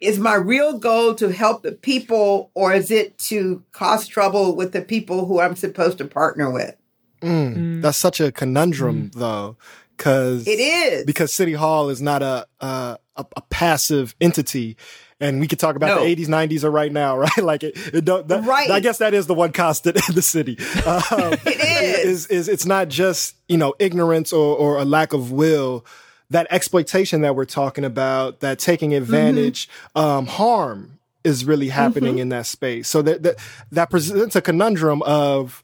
[0.00, 4.72] is my real goal to help the people or is it to cause trouble with
[4.72, 6.76] the people who I'm supposed to partner with?
[7.22, 7.82] Mm, Mm.
[7.82, 9.56] That's such a conundrum, though,
[9.96, 11.04] because It is.
[11.06, 14.76] because City Hall is not a a, a, a passive entity.
[15.18, 16.04] And we could talk about No.
[16.04, 17.38] the 80s, 90s, or right now, right?
[17.38, 18.70] Like it, it don't, that, Right.
[18.70, 20.58] I guess that is the one constant in the city.
[20.84, 22.04] Um, It is.
[22.06, 25.84] is is it's not just you know ignorance or or a lack of will.
[26.30, 32.30] That exploitation that we're talking about, that taking advantage, um, harm is really happening in
[32.30, 32.88] that space.
[32.88, 33.36] So that that
[33.72, 35.62] that presents a conundrum of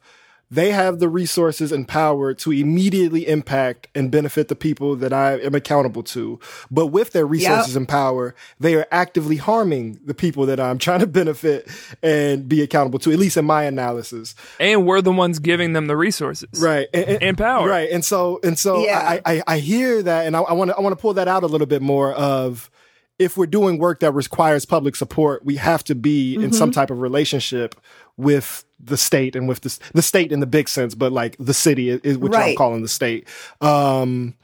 [0.53, 5.39] they have the resources and power to immediately impact and benefit the people that I
[5.39, 6.39] am accountable to.
[6.69, 10.99] But with their resources and power, they are actively harming the people that I'm trying
[10.99, 11.67] to benefit
[12.03, 14.35] and be accountable to, at least in my analysis.
[14.59, 16.61] and we're the ones giving them the resources.
[16.61, 16.87] Right.
[16.93, 17.67] And, And power.
[17.67, 17.89] Right.
[17.89, 18.99] And so, and so Yeah.
[18.99, 21.41] I, I, I hear that and I want to, I want to pull that out
[21.41, 22.69] a little bit more of,
[23.19, 26.79] if we're doing work that requires public support, we have to be in some mm-hmm.
[26.79, 27.75] type of relationship
[28.17, 31.53] with the state and with the the state in the big sense, but like the
[31.53, 33.27] city is, what which I'm calling the state.
[33.61, 34.35] Um,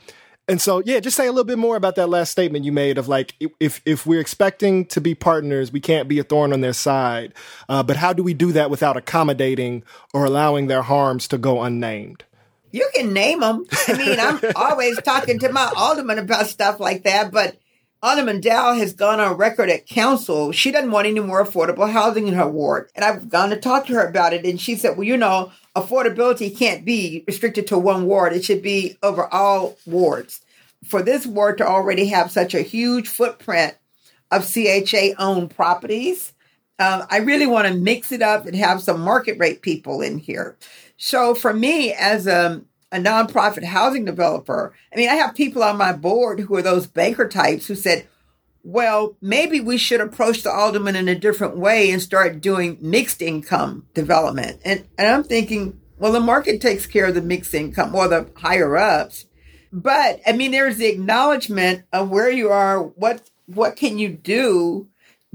[0.49, 2.97] and so, yeah, just say a little bit more about that last statement you made
[2.97, 6.61] of like, if if we're expecting to be partners, we can't be a thorn on
[6.61, 7.35] their side.
[7.69, 11.61] Uh, but how do we do that without accommodating or allowing their harms to go
[11.61, 12.23] unnamed?
[12.71, 13.65] You can name them.
[13.87, 17.55] I mean, I'm always talking to my alderman about stuff like that, but
[18.01, 20.53] Alderman Dow has gone on record at council.
[20.53, 22.89] She doesn't want any more affordable housing in her ward.
[22.95, 24.45] And I've gone to talk to her about it.
[24.45, 28.31] And she said, well, you know, affordability can't be restricted to one ward.
[28.31, 30.39] It should be over all wards.
[30.85, 33.75] For this ward to already have such a huge footprint
[34.31, 36.33] of CHA owned properties,
[36.79, 40.19] um, I really want to mix it up and have some market rate people in
[40.19, 40.55] here.
[40.95, 45.77] So for me, as a, a nonprofit housing developer, I mean, I have people on
[45.77, 48.07] my board who are those banker types who said,
[48.63, 53.21] well, maybe we should approach the alderman in a different way and start doing mixed
[53.21, 54.61] income development.
[54.65, 58.29] And, and I'm thinking, well, the market takes care of the mixed income or the
[58.35, 59.25] higher ups.
[59.71, 64.87] But I mean, there's the acknowledgement of where you are, what what can you do,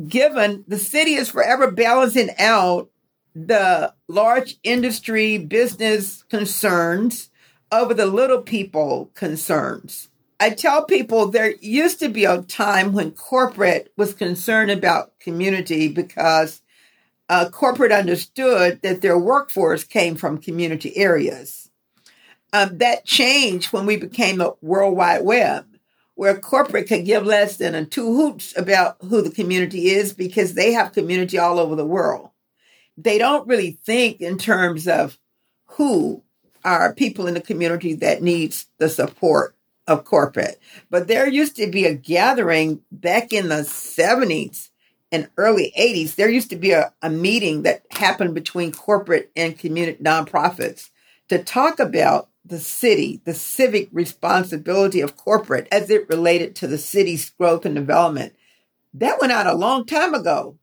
[0.07, 2.91] given the city is forever balancing out
[3.35, 7.31] the large industry business concerns
[7.81, 10.09] over the little people concerns.
[10.41, 15.89] I tell people there used to be a time when corporate was concerned about community
[15.89, 16.61] because
[17.29, 21.71] uh, corporate understood that their workforce came from community areas.
[22.53, 25.67] Um, that changed when we became a World Wide Web,
[26.15, 30.55] where corporate could give less than a two hoots about who the community is because
[30.55, 32.31] they have community all over the world.
[32.97, 35.19] They don't really think in terms of
[35.67, 36.24] who
[36.65, 40.59] are people in the community that needs the support of corporate.
[40.91, 44.71] But there used to be a gathering back in the 70s
[45.15, 49.57] and early 80s, there used to be a, a meeting that happened between corporate and
[49.57, 50.91] community nonprofits
[51.29, 56.79] to talk about the city, the civic responsibility of corporate as it related to the
[56.79, 58.35] city's growth and development.
[58.93, 60.59] That went out a long time ago.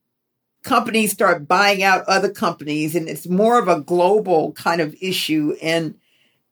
[0.63, 5.55] Companies start buying out other companies, and it's more of a global kind of issue.
[5.61, 5.95] And,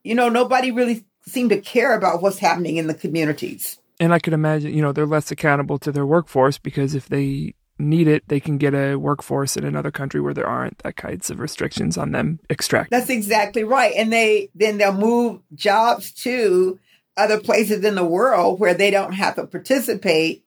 [0.03, 3.77] you know, nobody really seemed to care about what's happening in the communities.
[3.99, 7.53] And I could imagine, you know, they're less accountable to their workforce because if they
[7.77, 11.29] need it, they can get a workforce in another country where there aren't that kinds
[11.29, 12.91] of restrictions on them extract.
[12.91, 13.93] That's exactly right.
[13.95, 16.79] And they then they'll move jobs to
[17.17, 20.45] other places in the world where they don't have to participate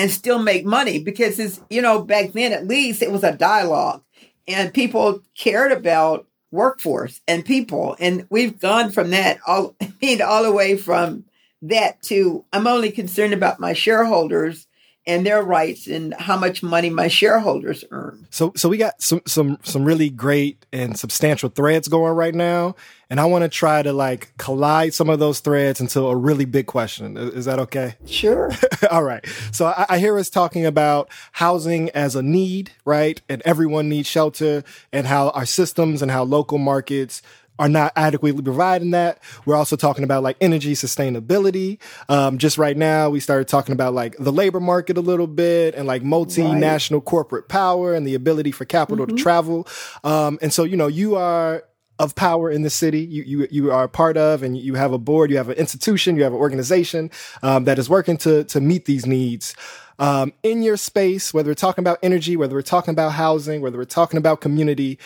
[0.00, 3.36] and still make money because it's you know back then at least it was a
[3.36, 4.02] dialogue
[4.48, 10.22] and people cared about workforce and people and we've gone from that all I mean
[10.22, 11.24] all the way from
[11.62, 14.66] that to I'm only concerned about my shareholders
[15.06, 18.26] and their rights and how much money my shareholders earn.
[18.30, 22.74] So so we got some some some really great and substantial threads going right now,
[23.10, 26.44] and I want to try to like collide some of those threads into a really
[26.44, 27.16] big question.
[27.16, 27.96] Is, that okay?
[28.06, 28.50] Sure.
[28.90, 29.26] All right.
[29.50, 33.20] So I, I hear us talking about housing as a need, right?
[33.28, 37.22] And everyone needs shelter, and how our systems and how local markets
[37.58, 39.18] are not adequately providing that.
[39.44, 41.78] We're also talking about like energy sustainability.
[42.08, 45.74] Um, just right now, we started talking about like the labor market a little bit
[45.74, 47.04] and like multinational right.
[47.04, 49.16] corporate power and the ability for capital mm-hmm.
[49.16, 49.68] to travel.
[50.04, 51.64] Um, and so, you know, you are
[52.00, 53.00] of power in the city.
[53.00, 55.56] You, you, you are a part of, and you have a board, you have an
[55.56, 57.10] institution, you have an organization,
[57.42, 59.54] um, that is working to, to meet these needs.
[59.98, 63.76] Um, in your space, whether we're talking about energy, whether we're talking about housing, whether
[63.76, 64.98] we're talking about community,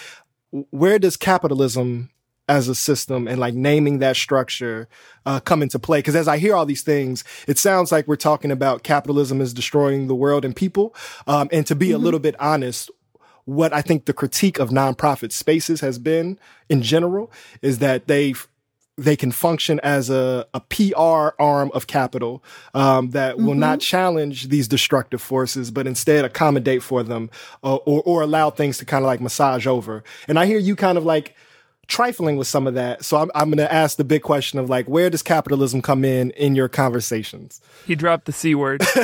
[0.71, 2.11] where does capitalism
[2.49, 4.87] as a system and like naming that structure
[5.27, 5.99] uh, come into play.
[5.99, 9.53] Because as I hear all these things, it sounds like we're talking about capitalism is
[9.53, 10.95] destroying the world and people.
[11.27, 11.97] Um, and to be mm-hmm.
[11.97, 12.91] a little bit honest,
[13.45, 17.31] what I think the critique of nonprofit spaces has been in general
[17.63, 18.35] is that they
[18.97, 23.47] they can function as a, a PR arm of capital um, that mm-hmm.
[23.47, 27.29] will not challenge these destructive forces, but instead accommodate for them
[27.65, 30.05] uh, or, or allow things to kind of like massage over.
[30.29, 31.35] And I hear you kind of like
[31.87, 33.05] trifling with some of that.
[33.05, 36.05] So I'm, I'm going to ask the big question of like, where does capitalism come
[36.05, 37.61] in in your conversations?
[37.87, 38.83] He dropped the C word.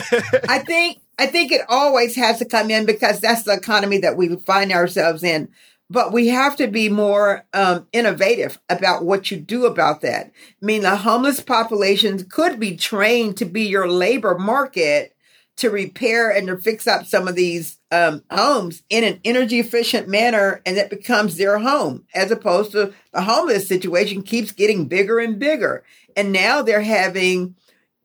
[0.48, 4.16] I think, I think it always has to come in because that's the economy that
[4.16, 5.50] we find ourselves in.
[5.90, 10.26] But we have to be more um, innovative about what you do about that.
[10.26, 15.14] I mean, the homeless populations could be trained to be your labor market
[15.56, 20.08] to repair and to fix up some of these um, homes in an energy efficient
[20.08, 25.18] manner and it becomes their home as opposed to the homeless situation keeps getting bigger
[25.18, 25.84] and bigger.
[26.16, 27.56] And now they're having,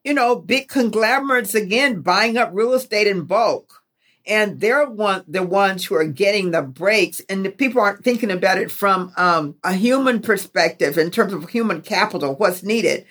[0.05, 3.81] you know, big conglomerates again buying up real estate in bulk.
[4.27, 8.31] And they're one the ones who are getting the breaks, and the people aren't thinking
[8.31, 13.05] about it from um, a human perspective in terms of human capital, what's needed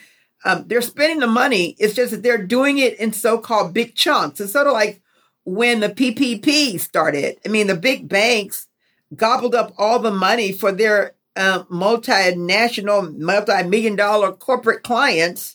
[0.45, 1.75] um, they're spending the money.
[1.79, 4.41] It's just that they're doing it in so-called big chunks.
[4.41, 5.01] It's sort of like
[5.45, 7.39] when the PPP started.
[7.45, 8.69] I mean, the big banks
[9.15, 15.54] gobbled up all the money for their uh, multinational, multi-million dollar corporate clients.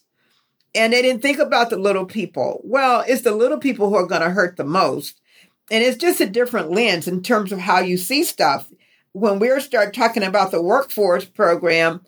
[0.75, 2.61] And they didn't think about the little people.
[2.63, 5.19] Well, it's the little people who are going to hurt the most.
[5.71, 8.69] And it's just a different lens in terms of how you see stuff.
[9.11, 12.01] When we start talking about the workforce program,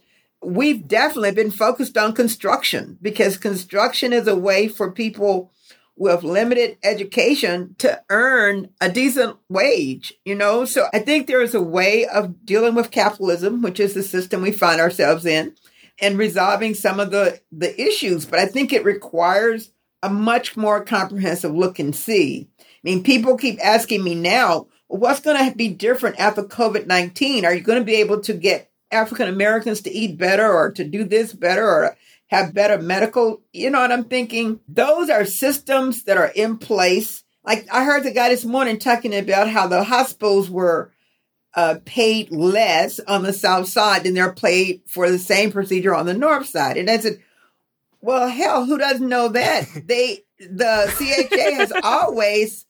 [0.44, 5.52] we've definitely been focused on construction because construction is a way for people
[5.96, 10.66] with limited education to earn a decent wage, you know?
[10.66, 14.42] So I think there is a way of dealing with capitalism, which is the system
[14.42, 15.56] we find ourselves in,
[16.02, 18.26] and resolving some of the, the issues.
[18.26, 19.72] But I think it requires
[20.04, 22.50] a much more comprehensive look and see.
[22.60, 27.46] I mean, people keep asking me now, what's going to be different after COVID 19?
[27.46, 30.84] Are you going to be able to get African Americans to eat better or to
[30.84, 33.42] do this better or have better medical.
[33.52, 34.60] You know what I'm thinking?
[34.68, 37.24] Those are systems that are in place.
[37.44, 40.92] Like I heard the guy this morning talking about how the hospitals were
[41.54, 46.06] uh, paid less on the south side than they're paid for the same procedure on
[46.06, 46.78] the north side.
[46.78, 47.22] And I said,
[48.02, 49.68] well, hell, who doesn't know that?
[49.86, 52.66] they, the CHA has always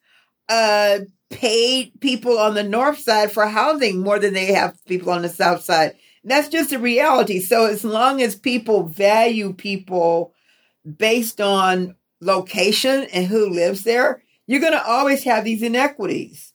[0.50, 5.22] uh, paid people on the north side for housing more than they have people on
[5.22, 5.96] the south side.
[6.24, 7.40] That's just a reality.
[7.40, 10.34] So as long as people value people
[10.98, 16.51] based on location and who lives there, you're going to always have these inequities.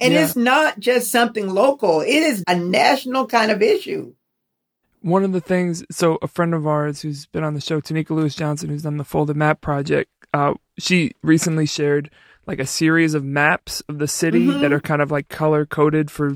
[0.00, 0.24] And yeah.
[0.24, 2.00] it's not just something local.
[2.00, 4.14] It is a national kind of issue.
[5.00, 8.10] One of the things, so a friend of ours who's been on the show, Tonika
[8.10, 12.10] Lewis Johnson, who's done the Folded Map Project, uh, she recently shared
[12.46, 14.60] like a series of maps of the city Mhm.
[14.60, 16.34] that are kind of like color coded for,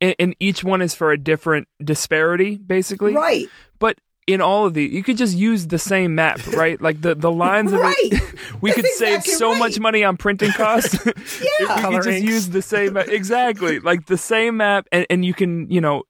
[0.00, 3.14] and each one is for a different disparity, basically.
[3.14, 3.46] Right.
[3.78, 6.80] But in all of these, you could just use the same map, right?
[6.80, 7.94] Like the, the lines of Right.
[7.98, 8.34] it.
[8.60, 9.58] we That's could save so right.
[9.58, 10.94] much money on printing costs.
[11.04, 11.12] yeah.
[11.16, 11.66] if we Yeah.
[11.66, 13.08] could just Color use the same map.
[13.08, 13.78] Exactly.
[13.80, 14.88] Like the same map.
[14.90, 16.02] And, and you can, you know,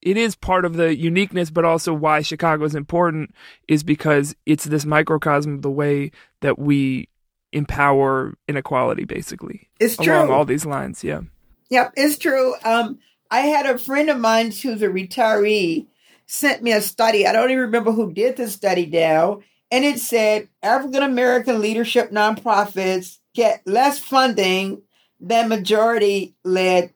[0.00, 3.34] it is part of the uniqueness, but also why Chicago is important
[3.66, 7.08] is because it's this microcosm of the way that we
[7.52, 10.14] empower inequality, basically, It's true.
[10.14, 11.02] along all these lines.
[11.02, 11.22] Yeah.
[11.70, 12.54] Yep, it's true.
[12.64, 13.00] Um,
[13.30, 15.86] I had a friend of mine who's a retiree
[16.28, 17.26] sent me a study.
[17.26, 19.40] I don't even remember who did the study now.
[19.72, 24.82] And it said African American leadership nonprofits get less funding
[25.20, 26.94] than majority led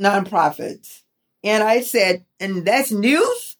[0.00, 1.02] nonprofits.
[1.42, 3.56] And I said, and that's news?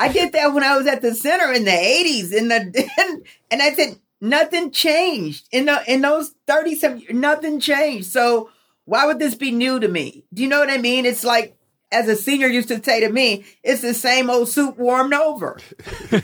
[0.00, 2.32] I did that when I was at the center in the 80s.
[2.32, 5.48] In the and I said, nothing changed.
[5.52, 8.10] In the in those 30 some nothing changed.
[8.10, 8.50] So
[8.84, 10.24] why would this be new to me?
[10.32, 11.04] Do you know what I mean?
[11.04, 11.55] It's like
[11.96, 15.58] as a senior used to say to me, it's the same old soup warmed over.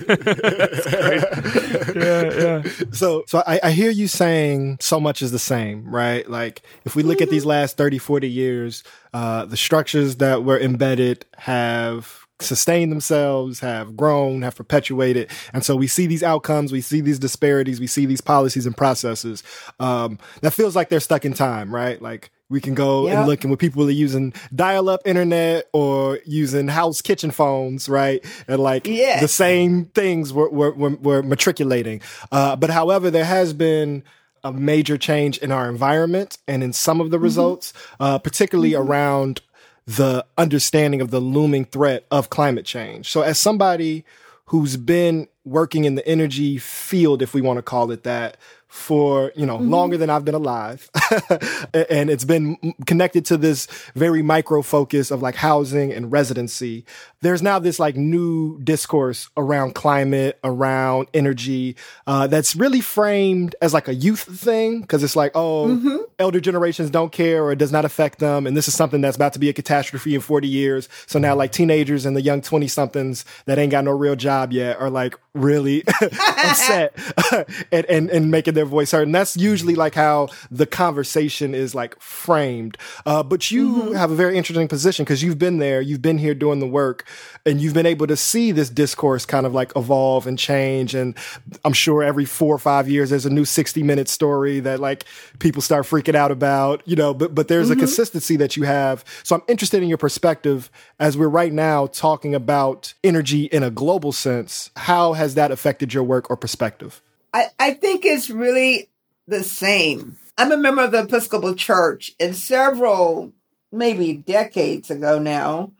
[1.94, 2.32] Yeah.
[2.32, 2.62] Yeah.
[2.92, 6.96] so so I, I hear you saying so much is the same right like if
[6.96, 12.26] we look at these last 30 40 years uh the structures that were embedded have
[12.40, 17.18] sustained themselves have grown have perpetuated and so we see these outcomes we see these
[17.18, 19.42] disparities we see these policies and processes
[19.80, 23.20] um that feels like they're stuck in time right like we can go Yeah.
[23.20, 28.24] and look and when people are using dial-up internet or using house kitchen phones right
[28.46, 32.00] and like the same things were, were, were, were matriculating.
[32.30, 34.04] Uh, but however, there has been
[34.44, 39.40] a major change in our environment and in some of the results, uh, particularly around
[39.86, 43.10] the understanding of the looming threat of climate change.
[43.10, 44.04] So, as somebody
[44.46, 48.36] who's been working in the energy field, if we want to call it that,
[48.72, 49.68] for you know mm-hmm.
[49.68, 50.90] longer than I've been alive,
[51.74, 52.56] and it's been
[52.86, 56.86] connected to this very micro focus of like housing and residency.
[57.22, 63.72] There's now this like new discourse around climate, around energy, uh, that's really framed as
[63.72, 67.72] like a youth thing because it's like, oh, elder generations don't care or it does
[67.72, 70.48] not affect them, and this is something that's about to be a catastrophe in 40
[70.48, 70.88] years.
[71.06, 74.52] So now like teenagers and the young 20 somethings that ain't got no real job
[74.52, 76.94] yet are like really upset
[77.72, 79.04] and, and and making their voice heard.
[79.04, 82.76] And that's usually like how the conversation is like framed.
[83.06, 86.34] Uh, but you have a very interesting position because you've been there, you've been here
[86.34, 87.06] doing the work,
[87.44, 90.94] and you've been able to see this discourse kind of like evolve and change.
[90.94, 91.16] And
[91.64, 95.04] I'm sure every four or five years there's a new 60 minute story that like
[95.38, 97.80] people start freaking out about, you know, but but there's a mm-hmm.
[97.80, 99.04] consistency that you have.
[99.22, 103.70] So I'm interested in your perspective as we're right now talking about energy in a
[103.70, 104.70] global sense.
[104.76, 107.02] How has that affected your work or perspective?
[107.32, 108.90] I, I think it's really
[109.26, 110.16] the same.
[110.36, 113.32] I'm a member of the Episcopal Church, and several,
[113.70, 115.72] maybe decades ago now,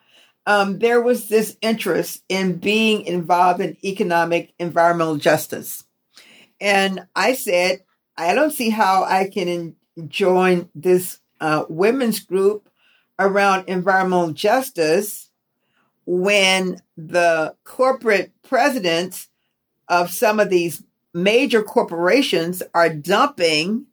[0.47, 5.85] um, there was this interest in being involved in economic environmental justice.
[6.61, 7.85] And I said,
[8.17, 9.77] I don't see how I can in,
[10.09, 12.69] join this uh, women's group
[13.19, 15.31] around environmental justice
[16.05, 19.29] when the corporate presidents
[19.89, 20.83] of some of these
[21.15, 23.87] major corporations are dumping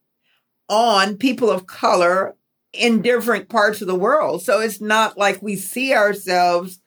[0.68, 2.36] on people of color
[2.74, 4.44] in different parts of the world.
[4.44, 6.80] So it's not like we see ourselves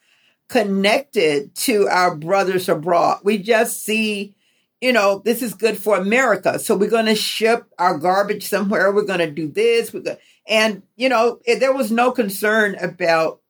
[0.49, 3.21] connected to our brothers abroad.
[3.25, 4.35] We just see,
[4.81, 6.59] you know, this is good for America.
[6.59, 8.93] So we're going to ship our garbage somewhere.
[8.93, 9.93] We're going to do this.
[9.93, 13.41] We're going and, you know, it, there was no concern about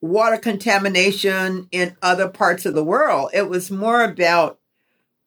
[0.00, 3.30] water contamination in other parts of the world.
[3.32, 4.58] It was more about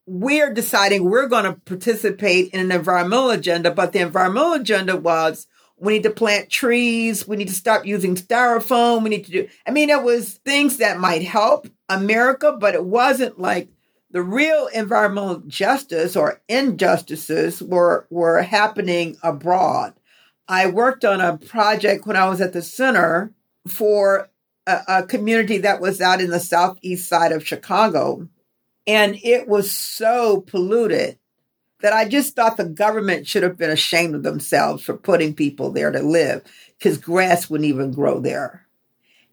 [0.05, 5.47] we're deciding we're going to participate in an environmental agenda, but the environmental agenda was
[5.79, 9.47] we need to plant trees, we need to stop using styrofoam, we need to do,
[9.67, 13.69] I mean, it was things that might help America, but it wasn't like
[14.09, 19.93] the real environmental justice or injustices were, were happening abroad.
[20.47, 23.33] I worked on a project when I was at the center
[23.67, 24.29] for
[24.65, 28.27] a, a community that was out in the southeast side of Chicago.
[28.87, 31.19] And it was so polluted
[31.81, 35.71] that I just thought the government should have been ashamed of themselves for putting people
[35.71, 36.43] there to live
[36.77, 38.65] because grass wouldn't even grow there.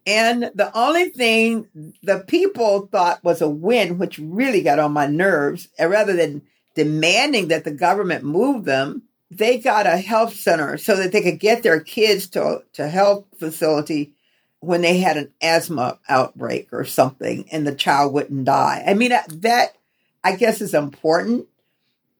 [0.07, 1.67] And the only thing
[2.03, 6.43] the people thought was a win, which really got on my nerves, and rather than
[6.75, 11.39] demanding that the government move them, they got a health center so that they could
[11.39, 14.13] get their kids to, to health facility
[14.59, 18.83] when they had an asthma outbreak or something and the child wouldn't die.
[18.85, 19.75] I mean, that, that
[20.23, 21.47] I guess is important,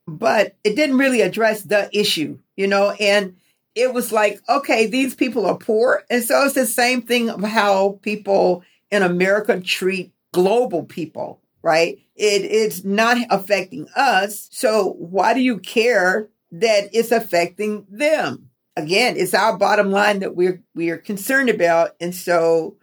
[0.08, 3.36] but it didn't really address the issue you know, and
[3.74, 6.04] it was like, okay, these people are poor.
[6.10, 12.00] And so it's the same thing of how people in America treat global people, right?
[12.16, 14.48] It, it's not affecting us.
[14.52, 18.50] So why do you care that it's affecting them?
[18.78, 21.92] Again, it's our bottom line that we're, we are concerned about.
[22.00, 22.78] And so,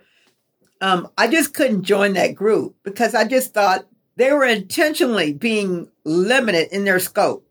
[0.80, 3.86] um, I just couldn't join that group because I just thought
[4.16, 7.46] they were intentionally being limited in their scope.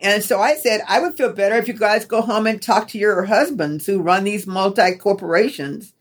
[0.00, 2.88] And so I said, I would feel better if you guys go home and talk
[2.88, 5.94] to your husbands who run these multi corporations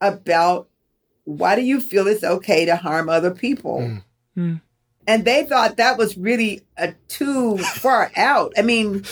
[0.00, 0.68] about
[1.24, 3.78] why do you feel it's okay to harm other people?
[3.78, 4.02] Mm.
[4.36, 4.60] Mm.
[5.06, 8.52] And they thought that was really a too far out.
[8.58, 9.04] I mean,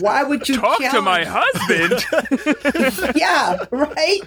[0.00, 3.16] why would you talk challenge- to my husband?
[3.16, 4.20] yeah, right.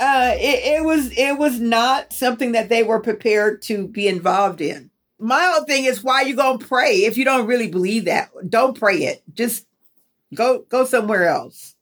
[0.00, 4.60] Uh, it, it was it was not something that they were prepared to be involved
[4.60, 4.90] in
[5.20, 8.30] my whole thing is why you gonna pray if you don't really believe that?
[8.48, 9.22] Don't pray it.
[9.32, 9.66] Just
[10.34, 11.76] go go somewhere else.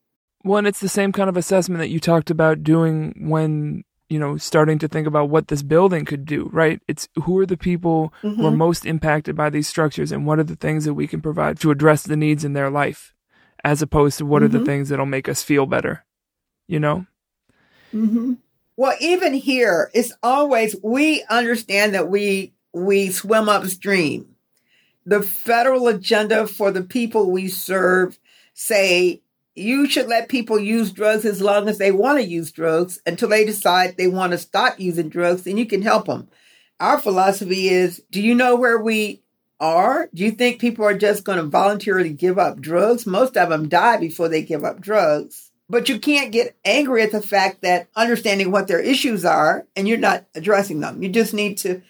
[0.45, 4.18] Well, and it's the same kind of assessment that you talked about doing when you
[4.18, 6.51] know starting to think about what this building could do.
[6.53, 6.80] Right?
[6.89, 8.41] It's who are the people mm-hmm.
[8.41, 8.59] who are mm-hmm.
[8.59, 11.70] most impacted by these structures, and what are the things that we can provide to
[11.70, 13.14] address the needs in their life,
[13.62, 14.47] as opposed to what mm-hmm.
[14.47, 14.66] are the mm-hmm.
[14.66, 16.05] things that'll make us feel better.
[16.66, 17.07] You know.
[17.95, 18.34] Mm-hmm.
[18.76, 24.36] Well, even here, it's always we understand that we we swim upstream.
[25.05, 28.18] The federal agenda for the people we serve
[28.55, 29.22] say
[29.59, 33.28] you should let people use drugs as long as they want to use drugs until
[33.28, 36.28] they decide they want to stop using drugs and you can help them.
[36.78, 39.22] Our philosophy is do you know where we
[39.59, 40.09] are?
[40.14, 43.07] Do you think people are just going to voluntarily give up drugs?
[43.07, 45.48] Most of them die before they give up drugs.
[45.71, 49.87] But you can't get angry at the fact that understanding what their issues are and
[49.87, 51.03] you're not addressing them.
[51.03, 51.83] You just need to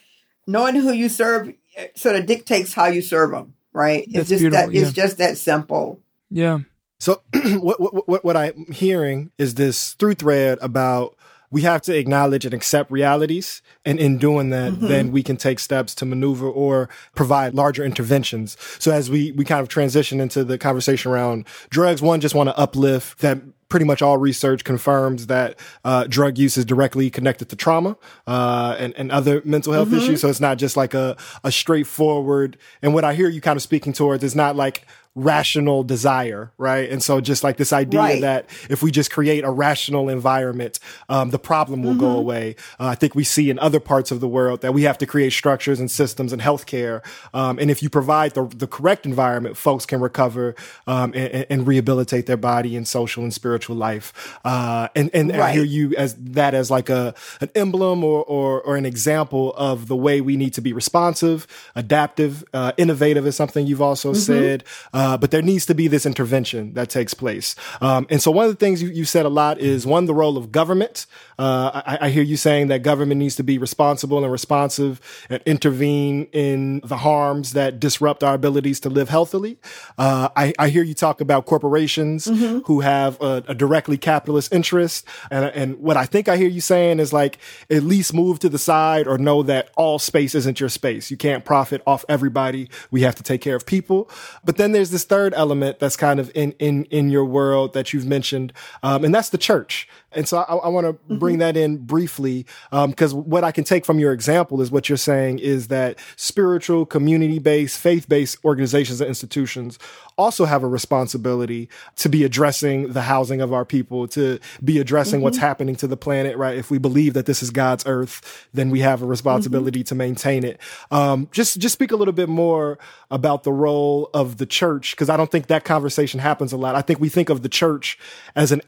[0.46, 1.52] knowing who you serve
[1.94, 4.04] sort of dictates how you serve them, right?
[4.04, 4.82] It's That's just that yeah.
[4.82, 6.00] it's just that simple.
[6.30, 6.60] Yeah.
[6.98, 11.16] So what, what what I'm hearing is this through thread about
[11.50, 13.62] we have to acknowledge and accept realities.
[13.84, 14.86] And in doing that, mm-hmm.
[14.86, 18.56] then we can take steps to maneuver or provide larger interventions.
[18.78, 22.50] So as we, we kind of transition into the conversation around drugs, one, just want
[22.50, 23.38] to uplift that
[23.68, 27.96] pretty much all research confirms that uh, drug use is directly connected to trauma
[28.26, 29.98] uh, and, and other mental health mm-hmm.
[29.98, 30.20] issues.
[30.20, 32.56] So it's not just like a, a straightforward.
[32.82, 34.86] And what I hear you kind of speaking towards is not like
[35.18, 36.88] rational desire, right?
[36.88, 38.20] And so just like this idea right.
[38.20, 42.00] that if we just create a rational environment, um, the problem will mm-hmm.
[42.00, 42.56] go away.
[42.78, 45.06] Uh, I think we see in other parts of the world that we have to
[45.06, 47.04] create structures and systems and healthcare.
[47.34, 50.54] Um, and if you provide the, the correct environment, folks can recover
[50.86, 54.38] um, and, and, rehabilitate their body and social and spiritual life.
[54.44, 55.40] Uh, and and right.
[55.40, 59.52] I hear you as that as like a an emblem or, or, or an example
[59.56, 64.12] of the way we need to be responsive, adaptive, uh, innovative is something you've also
[64.12, 64.18] mm-hmm.
[64.18, 64.64] said.
[64.92, 67.56] Uh, uh, but there needs to be this intervention that takes place.
[67.80, 70.12] Um, and so one of the things you, you said a lot is one, the
[70.12, 71.06] role of government.
[71.38, 75.00] Uh, I, I, hear you saying that government needs to be responsible and responsive
[75.30, 79.56] and intervene in the harms that disrupt our abilities to live healthily.
[79.96, 82.58] Uh, I, I, hear you talk about corporations mm-hmm.
[82.66, 85.06] who have a, a, directly capitalist interest.
[85.30, 87.38] And, and what I think I hear you saying is like,
[87.70, 91.10] at least move to the side or know that all space isn't your space.
[91.10, 92.68] You can't profit off everybody.
[92.90, 94.10] We have to take care of people.
[94.44, 97.92] But then there's this third element that's kind of in, in, in your world that
[97.92, 98.52] you've mentioned.
[98.82, 99.88] Um, and that's the church.
[100.12, 101.18] And so I, I want to mm-hmm.
[101.18, 104.88] bring that in briefly because um, what I can take from your example is what
[104.88, 109.78] you're saying is that spiritual, community based, faith based organizations and institutions
[110.16, 115.18] also have a responsibility to be addressing the housing of our people, to be addressing
[115.18, 115.24] mm-hmm.
[115.24, 116.56] what's happening to the planet, right?
[116.56, 119.88] If we believe that this is God's earth, then we have a responsibility mm-hmm.
[119.88, 120.58] to maintain it.
[120.90, 122.78] Um, just, just speak a little bit more
[123.10, 126.74] about the role of the church, because I don't think that conversation happens a lot.
[126.74, 127.98] I think we think of the church
[128.34, 128.62] as an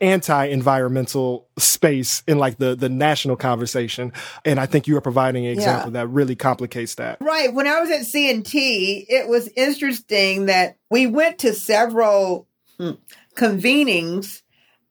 [1.58, 4.12] space in like the the national conversation
[4.44, 6.00] and i think you are providing an example yeah.
[6.00, 11.06] that really complicates that right when i was at cnt it was interesting that we
[11.06, 12.46] went to several
[12.78, 12.92] hmm,
[13.34, 14.42] convenings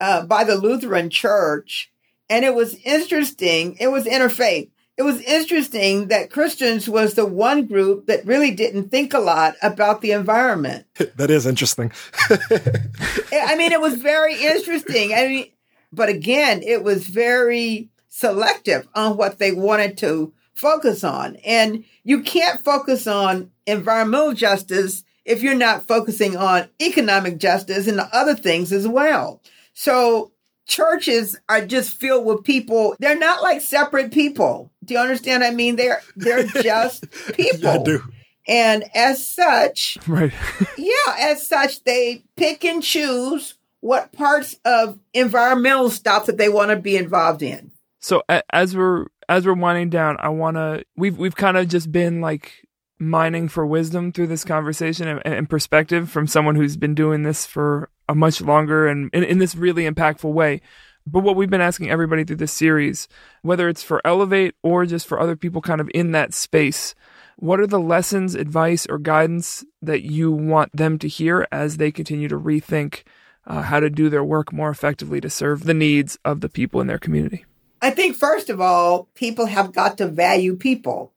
[0.01, 1.91] uh, by the lutheran church
[2.29, 4.69] and it was interesting it was interfaith
[4.99, 9.55] it was interesting that Christians was the one group that really didn't think a lot
[9.61, 10.87] about the environment.
[11.15, 11.93] that is interesting.
[12.29, 15.13] I mean, it was very interesting.
[15.13, 15.45] I mean,
[15.91, 21.37] but again, it was very selective on what they wanted to focus on.
[21.37, 27.99] And you can't focus on environmental justice if you're not focusing on economic justice and
[27.99, 29.41] other things as well.
[29.73, 30.31] So
[30.65, 32.95] churches are just filled with people.
[32.99, 34.71] They're not like separate people.
[34.83, 35.43] Do you understand?
[35.43, 37.59] I mean, they're they're just people.
[37.61, 38.03] yeah, I do.
[38.47, 40.33] And as such, right.
[40.77, 46.71] yeah, as such, they pick and choose what parts of environmental stuff that they want
[46.71, 47.71] to be involved in.
[47.99, 51.91] So as we're as we're winding down, I want to we've we've kind of just
[51.91, 52.67] been like
[52.99, 57.45] mining for wisdom through this conversation and, and, perspective from someone who's been doing this
[57.45, 60.59] for a much longer and in, in this really impactful way.
[61.07, 63.07] But what we've been asking everybody through this series,
[63.41, 66.93] whether it's for Elevate or just for other people kind of in that space,
[67.38, 71.89] what are the lessons, advice, or guidance that you want them to hear as they
[71.89, 73.03] continue to rethink
[73.50, 76.80] uh, how to do their work more effectively to serve the needs of the people
[76.80, 77.45] in their community?
[77.82, 81.14] I think, first of all, people have got to value people,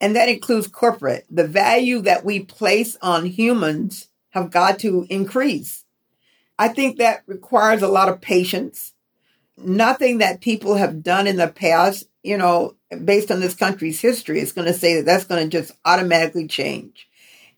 [0.00, 1.26] and that includes corporate.
[1.30, 5.84] The value that we place on humans have got to increase.
[6.58, 8.94] I think that requires a lot of patience.
[9.58, 14.40] Nothing that people have done in the past, you know, based on this country's history,
[14.40, 17.08] is going to say that that's going to just automatically change.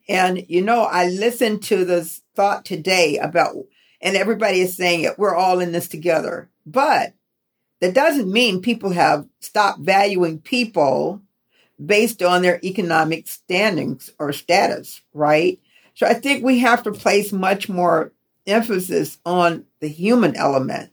[0.09, 3.57] And, you know, I listened to this thought today about,
[4.01, 6.49] and everybody is saying it, we're all in this together.
[6.67, 7.15] But
[7.81, 11.23] that doesn't mean people have stopped valuing people
[11.85, 15.61] based on their economic standings or status, right?
[15.95, 18.13] So I think we have to place much more
[18.47, 20.93] emphasis on the human element.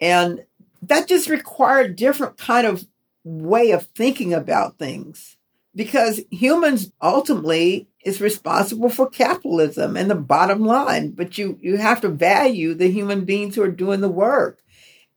[0.00, 0.44] And
[0.82, 2.86] that just required different kind of
[3.24, 5.36] way of thinking about things
[5.74, 12.00] because humans ultimately is responsible for capitalism and the bottom line but you you have
[12.00, 14.60] to value the human beings who are doing the work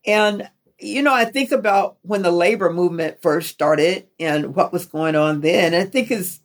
[0.06, 4.86] and you know, I think about when the labor movement first started and what was
[4.86, 5.74] going on then.
[5.74, 6.40] I think it's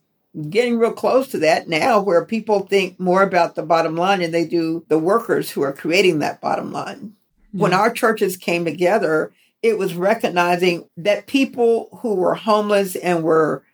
[0.48, 4.32] getting real close to that now where people think more about the bottom line and
[4.32, 7.14] they do the workers who are creating that bottom line.
[7.52, 7.62] Yeah.
[7.62, 9.32] When our churches came together,
[9.62, 13.64] it was recognizing that people who were homeless and were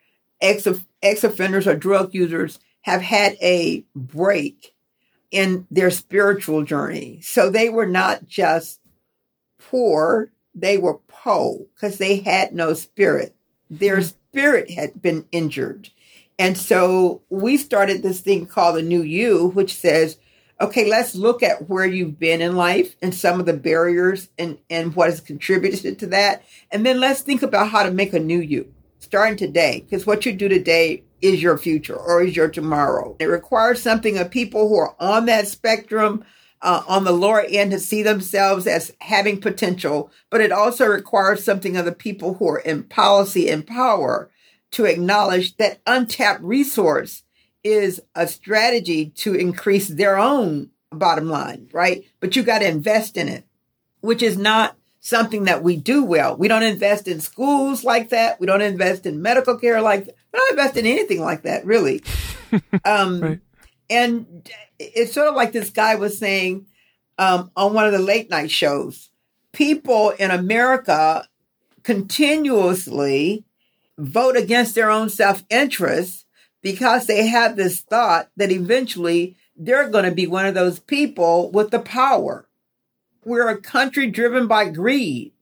[0.41, 0.67] ex
[1.03, 4.75] ex offenders or drug users have had a break
[5.31, 7.21] in their spiritual journey.
[7.23, 8.81] So they were not just
[9.59, 13.35] poor, they were po because they had no spirit.
[13.71, 14.03] Their hmm.
[14.03, 15.91] spirit had been injured.
[16.39, 20.19] And so we started this thing called the New You, which says,
[20.61, 24.59] okay, let's look at where you've been in life and some of the barriers and,
[24.71, 26.45] and what has contributed to that.
[26.71, 30.27] And then let's think about how to make a new you starting today, because what
[30.27, 33.17] you do today is your future or is your tomorrow.
[33.19, 36.25] It requires something of people who are on that spectrum
[36.63, 41.45] uh, on the lower end to see themselves as having potential, but it also requires
[41.45, 44.31] something of the people who are in policy and power
[44.73, 47.23] to acknowledge that untapped resource
[47.65, 52.05] is a strategy to increase their own bottom line, right?
[52.21, 53.45] But you got to invest in it,
[54.01, 54.77] which is not
[55.09, 56.37] something that we do well.
[56.37, 58.41] We don't invest in schools like that.
[58.41, 60.15] We don't invest in medical care like that.
[60.33, 62.03] We don't invest in anything like that, really.
[62.85, 63.41] um, right.
[63.91, 66.67] And it's sort of like this guy was saying
[67.19, 69.11] um, on one of the late night shows
[69.53, 71.27] people in America
[71.83, 73.45] continuously
[73.97, 76.27] vote against their own self interest
[76.63, 81.51] because they have this thought that eventually they're going to be one of those people
[81.51, 82.48] with the power.
[83.25, 85.33] We're a country driven by greed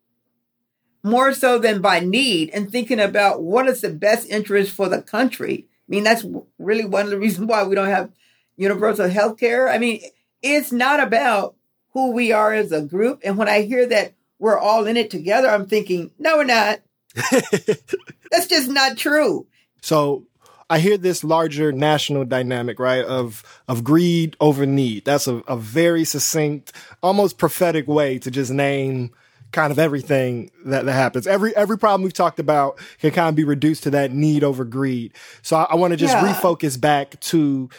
[1.07, 5.01] more so than by need and thinking about what is the best interest for the
[5.01, 5.67] country.
[5.69, 6.25] I mean, that's
[6.59, 8.11] really one of the reasons why we don't have
[8.57, 9.69] universal health care.
[9.69, 10.01] I mean,
[10.43, 11.55] it's not about
[11.93, 13.21] who we are as a group.
[13.25, 16.81] And when I hear that we're all in it together, I'm thinking, no, we're not.
[17.31, 19.47] That's just not true.
[19.81, 20.25] So
[20.69, 23.05] I hear this larger national dynamic, right?
[23.05, 25.05] Of of greed over need.
[25.05, 29.13] That's a, a very succinct, almost prophetic way to just name
[29.53, 31.27] kind of everything that, that happens.
[31.27, 34.65] Every every problem we've talked about can kind of be reduced to that need over
[34.65, 35.13] greed.
[35.43, 36.33] So I, I want to just yeah.
[36.33, 37.71] refocus back to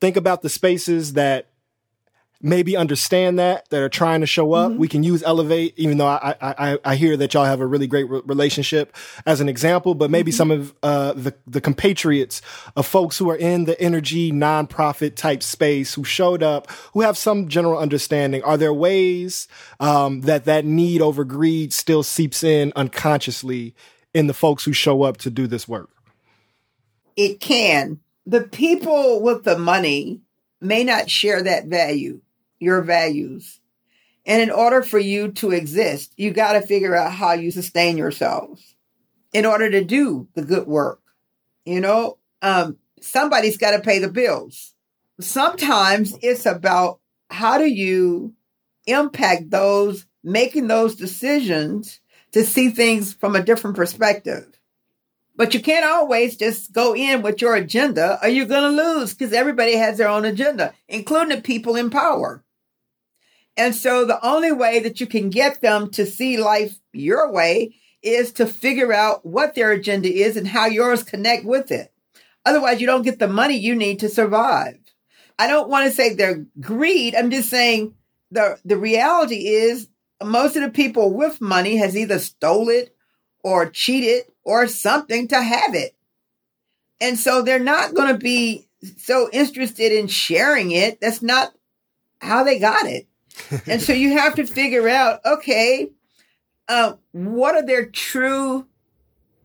[0.00, 1.48] think about the spaces that
[2.46, 4.70] maybe understand that that are trying to show up.
[4.70, 4.80] Mm-hmm.
[4.80, 7.86] We can use Elevate, even though I, I I hear that y'all have a really
[7.86, 9.94] great re- relationship as an example.
[9.94, 10.36] But maybe mm-hmm.
[10.36, 12.40] some of uh, the the compatriots
[12.76, 17.18] of folks who are in the energy nonprofit type space who showed up, who have
[17.18, 18.42] some general understanding.
[18.42, 19.48] Are there ways
[19.80, 23.74] um, that that need over greed still seeps in unconsciously
[24.14, 25.90] in the folks who show up to do this work?
[27.16, 30.20] It can the people with the money
[30.60, 32.20] may not share that value,
[32.58, 33.60] your values.
[34.24, 37.96] And in order for you to exist, you got to figure out how you sustain
[37.96, 38.74] yourselves
[39.32, 41.00] in order to do the good work.
[41.64, 44.74] You know, um, somebody's got to pay the bills.
[45.20, 47.00] Sometimes it's about
[47.30, 48.34] how do you
[48.86, 52.00] impact those making those decisions
[52.32, 54.46] to see things from a different perspective.
[55.36, 59.14] But you can't always just go in with your agenda or you're going to lose
[59.14, 62.42] because everybody has their own agenda, including the people in power.
[63.56, 67.74] And so the only way that you can get them to see life your way
[68.02, 71.92] is to figure out what their agenda is and how yours connect with it.
[72.44, 74.78] Otherwise, you don't get the money you need to survive.
[75.38, 77.14] I don't want to say they're greed.
[77.14, 77.94] I'm just saying
[78.30, 79.88] the, the reality is
[80.22, 82.94] most of the people with money has either stole it
[83.42, 85.96] or cheated or something to have it.
[87.00, 91.00] And so they're not going to be so interested in sharing it.
[91.00, 91.52] That's not
[92.20, 93.06] how they got it.
[93.66, 95.90] And so you have to figure out, okay,
[96.68, 98.66] uh, what are their true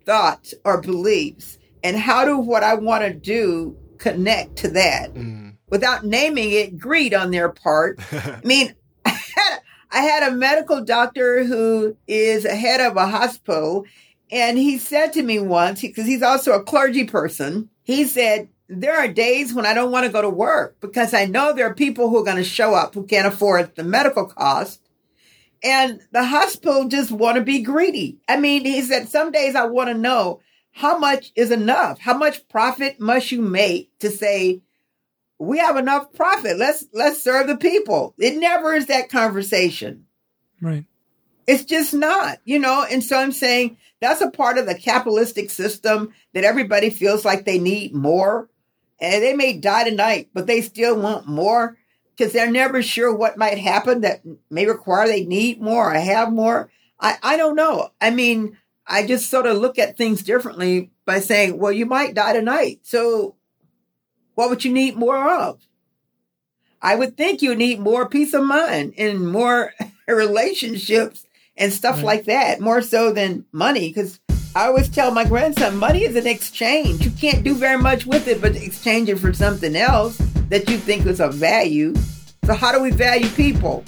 [0.06, 1.58] thoughts or beliefs?
[1.84, 5.56] And how do what I want to do connect to that mm.
[5.70, 8.00] without naming it greed on their part?
[8.12, 8.74] I mean,
[9.06, 9.60] I had,
[9.92, 13.86] I had a medical doctor who is a head of a hospital
[14.32, 18.98] and he said to me once, because he's also a clergy person, he said, there
[18.98, 21.74] are days when I don't want to go to work because I know there are
[21.74, 24.80] people who are going to show up who can't afford the medical cost.
[25.62, 28.18] And the hospital just want to be greedy.
[28.30, 30.40] I mean, he said, some days I want to know
[30.72, 32.00] how much is enough?
[32.00, 34.62] How much profit must you make to say,
[35.38, 36.58] we have enough profit.
[36.58, 38.16] Let's, let's serve the people.
[38.18, 40.06] It never is that conversation.
[40.62, 40.86] Right.
[41.46, 42.86] It's just not, you know?
[42.90, 47.44] And so I'm saying that's a part of the capitalistic system that everybody feels like
[47.44, 48.48] they need more
[49.02, 51.78] and they may die tonight, but they still want more
[52.16, 56.32] because they're never sure what might happen that may require they need more or have
[56.32, 56.72] more.
[57.00, 57.90] I, I don't know.
[58.00, 62.14] I mean, I just sort of look at things differently by saying, well, you might
[62.14, 62.82] die tonight.
[62.84, 63.36] So
[64.36, 65.60] what would you need more of?
[66.80, 69.74] I would think you need more peace of mind and more
[70.08, 71.26] relationships
[71.58, 72.06] and stuff right.
[72.06, 73.90] like that, more so than money.
[73.90, 74.20] Because
[74.54, 77.06] I always tell my grandson, money is an exchange.
[77.06, 80.18] You can't do very much with it, but exchange it for something else
[80.50, 81.96] that you think is of value.
[82.44, 83.86] So, how do we value people?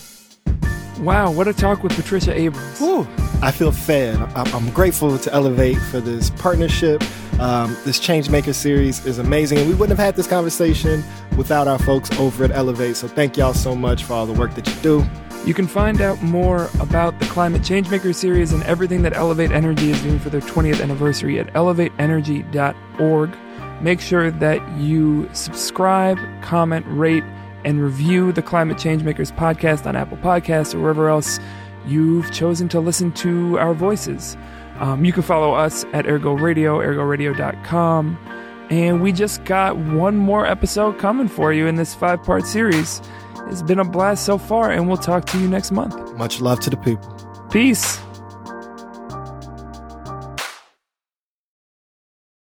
[0.99, 2.79] Wow, what a talk with Patricia Abrams.
[2.79, 3.05] Whew,
[3.41, 4.15] I feel fed.
[4.35, 7.03] I'm grateful to Elevate for this partnership.
[7.41, 11.03] Um, this Changemaker series is amazing, and we wouldn't have had this conversation
[11.35, 12.95] without our folks over at Elevate.
[12.95, 15.05] So, thank y'all so much for all the work that you do.
[15.45, 19.91] You can find out more about the Climate Changemaker series and everything that Elevate Energy
[19.91, 23.37] is doing for their 20th anniversary at elevateenergy.org.
[23.81, 27.25] Make sure that you subscribe, comment, rate,
[27.65, 31.39] and review the Climate Changemakers podcast on Apple Podcasts or wherever else
[31.85, 34.37] you've chosen to listen to our voices.
[34.79, 38.17] Um, you can follow us at AirGo Radio, airgoradio.com.
[38.69, 43.01] And we just got one more episode coming for you in this five part series.
[43.49, 45.95] It's been a blast so far, and we'll talk to you next month.
[46.17, 47.09] Much love to the people.
[47.51, 47.99] Peace.